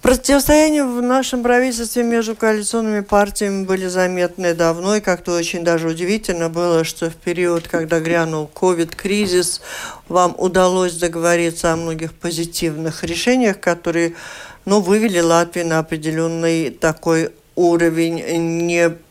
[0.02, 6.48] Противостояния в нашем правительстве между коалиционными партиями были заметны давно, и как-то очень даже удивительно
[6.48, 9.62] было, что в период, когда грянул ковид-кризис,
[10.08, 14.14] вам удалось договориться о многих позитивных решениях, которые
[14.64, 18.22] ну, вывели Латвию на определенный такой уровень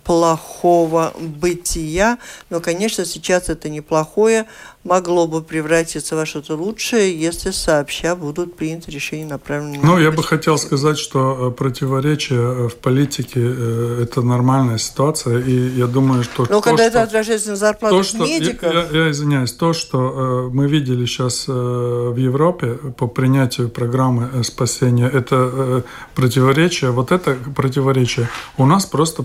[0.09, 2.19] неплохого бытия,
[2.51, 4.47] но, конечно, сейчас это неплохое
[4.85, 10.23] могло бы превратиться во что-то лучшее, если сообща будут приняты решения, направленные Ну, я бы
[10.23, 16.25] хотел сказать, что э, противоречие э, в политике э,– это нормальная ситуация, и я думаю,
[16.25, 16.43] что…
[16.43, 18.73] Но то, когда что, это отражается на зарплатах то, что, медиков…
[18.73, 25.85] Я, я, извиняюсь, то, что мы видели сейчас в Европе по принятию программы спасения, это
[26.15, 28.29] противоречие, вот это противоречие.
[28.57, 29.23] У нас просто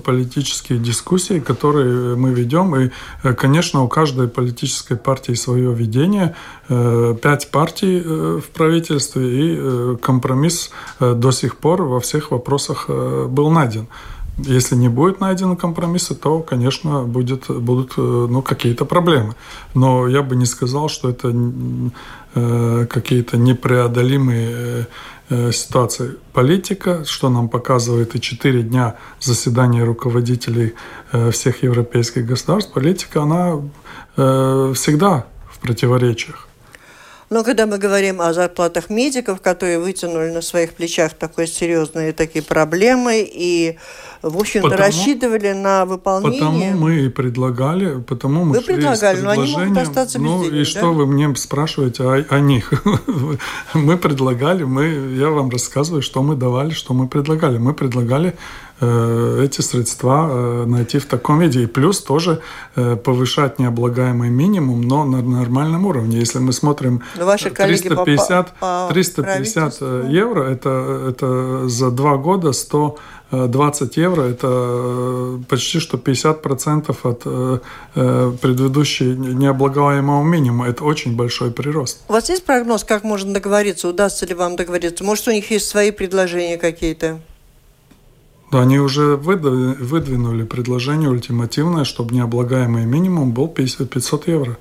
[0.74, 2.90] политические дискуссии, которые мы ведем, и,
[3.36, 6.36] конечно, у каждой политической партии свое видение,
[6.70, 12.88] э, пять партий э, в правительстве, и э, компромисс до сих пор во всех вопросах
[12.88, 13.88] был найден.
[14.38, 19.34] Если не будет найдено компромисса, то, конечно, будет, будут ну, какие-то проблемы.
[19.76, 21.32] Но я бы не сказал, что это
[22.36, 24.86] э, какие-то непреодолимые э,
[25.52, 26.16] ситуации.
[26.34, 30.74] Политика, что нам показывает и четыре дня заседания руководителей
[31.12, 33.62] э, всех европейских государств, политика, она
[34.18, 35.26] э, всегда
[35.64, 36.48] противоречиях.
[37.34, 42.46] Но когда мы говорим о зарплатах медиков, которые вытянули на своих плечах такой серьезные такие
[42.46, 43.80] проблемы и,
[44.22, 46.40] в общем-то, рассчитывали на выполнение...
[46.40, 50.54] Потому мы и предлагали, потому мы Вы предлагали, но они могут остаться без Ну денег,
[50.54, 50.66] и да?
[50.66, 52.72] что вы мне спрашиваете о, о них?
[53.74, 57.58] мы предлагали, мы, я вам рассказываю, что мы давали, что мы предлагали.
[57.58, 58.36] Мы предлагали
[58.84, 61.64] эти средства э, найти в таком виде.
[61.64, 62.42] И плюс тоже
[62.76, 66.18] э, повышать необлагаемый минимум, но на нормальном уровне.
[66.18, 72.52] Если мы смотрим но ваши 350, по, по 350 евро, это, это за два года
[72.52, 80.68] 120 евро, это почти что 50% от предыдущей необлагаемого минимума.
[80.68, 82.02] Это очень большой прирост.
[82.08, 83.88] У вас есть прогноз, как можно договориться?
[83.88, 85.04] Удастся ли вам договориться?
[85.04, 87.20] Может, у них есть свои предложения какие-то?
[88.60, 94.58] Они уже выдвинули предложение ультимативное, чтобы необлагаемый минимум был 500 евро.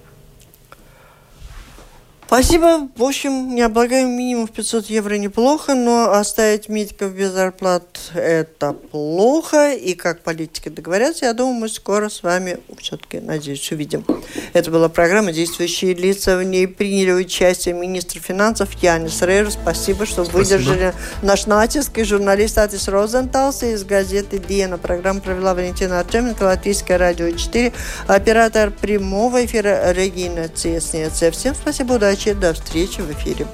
[2.32, 2.88] Спасибо.
[2.96, 9.74] В общем, необлагаемый минимум в 500 евро неплохо, но оставить медиков без зарплат– это плохо.
[9.74, 14.06] И как политики договорятся, я думаю, мы скоро с вами все-таки, надеюсь, увидим.
[14.54, 16.38] Это была программа «Действующие лица».
[16.38, 19.50] В ней приняли участие министр финансов Янис Рейр.
[19.50, 20.38] Спасибо, что Спасибо.
[20.38, 21.98] выдержали наш натиск.
[21.98, 24.78] И журналист Атис Розенталс из газеты «Диена».
[24.78, 27.74] Программу провела Валентина Артеменко, Латвийское радио 4.
[28.06, 31.22] Оператор прямого эфира Регина Цеснец.
[31.34, 32.21] Всем спасибо, удачи.
[32.24, 33.48] До встречи в эфире.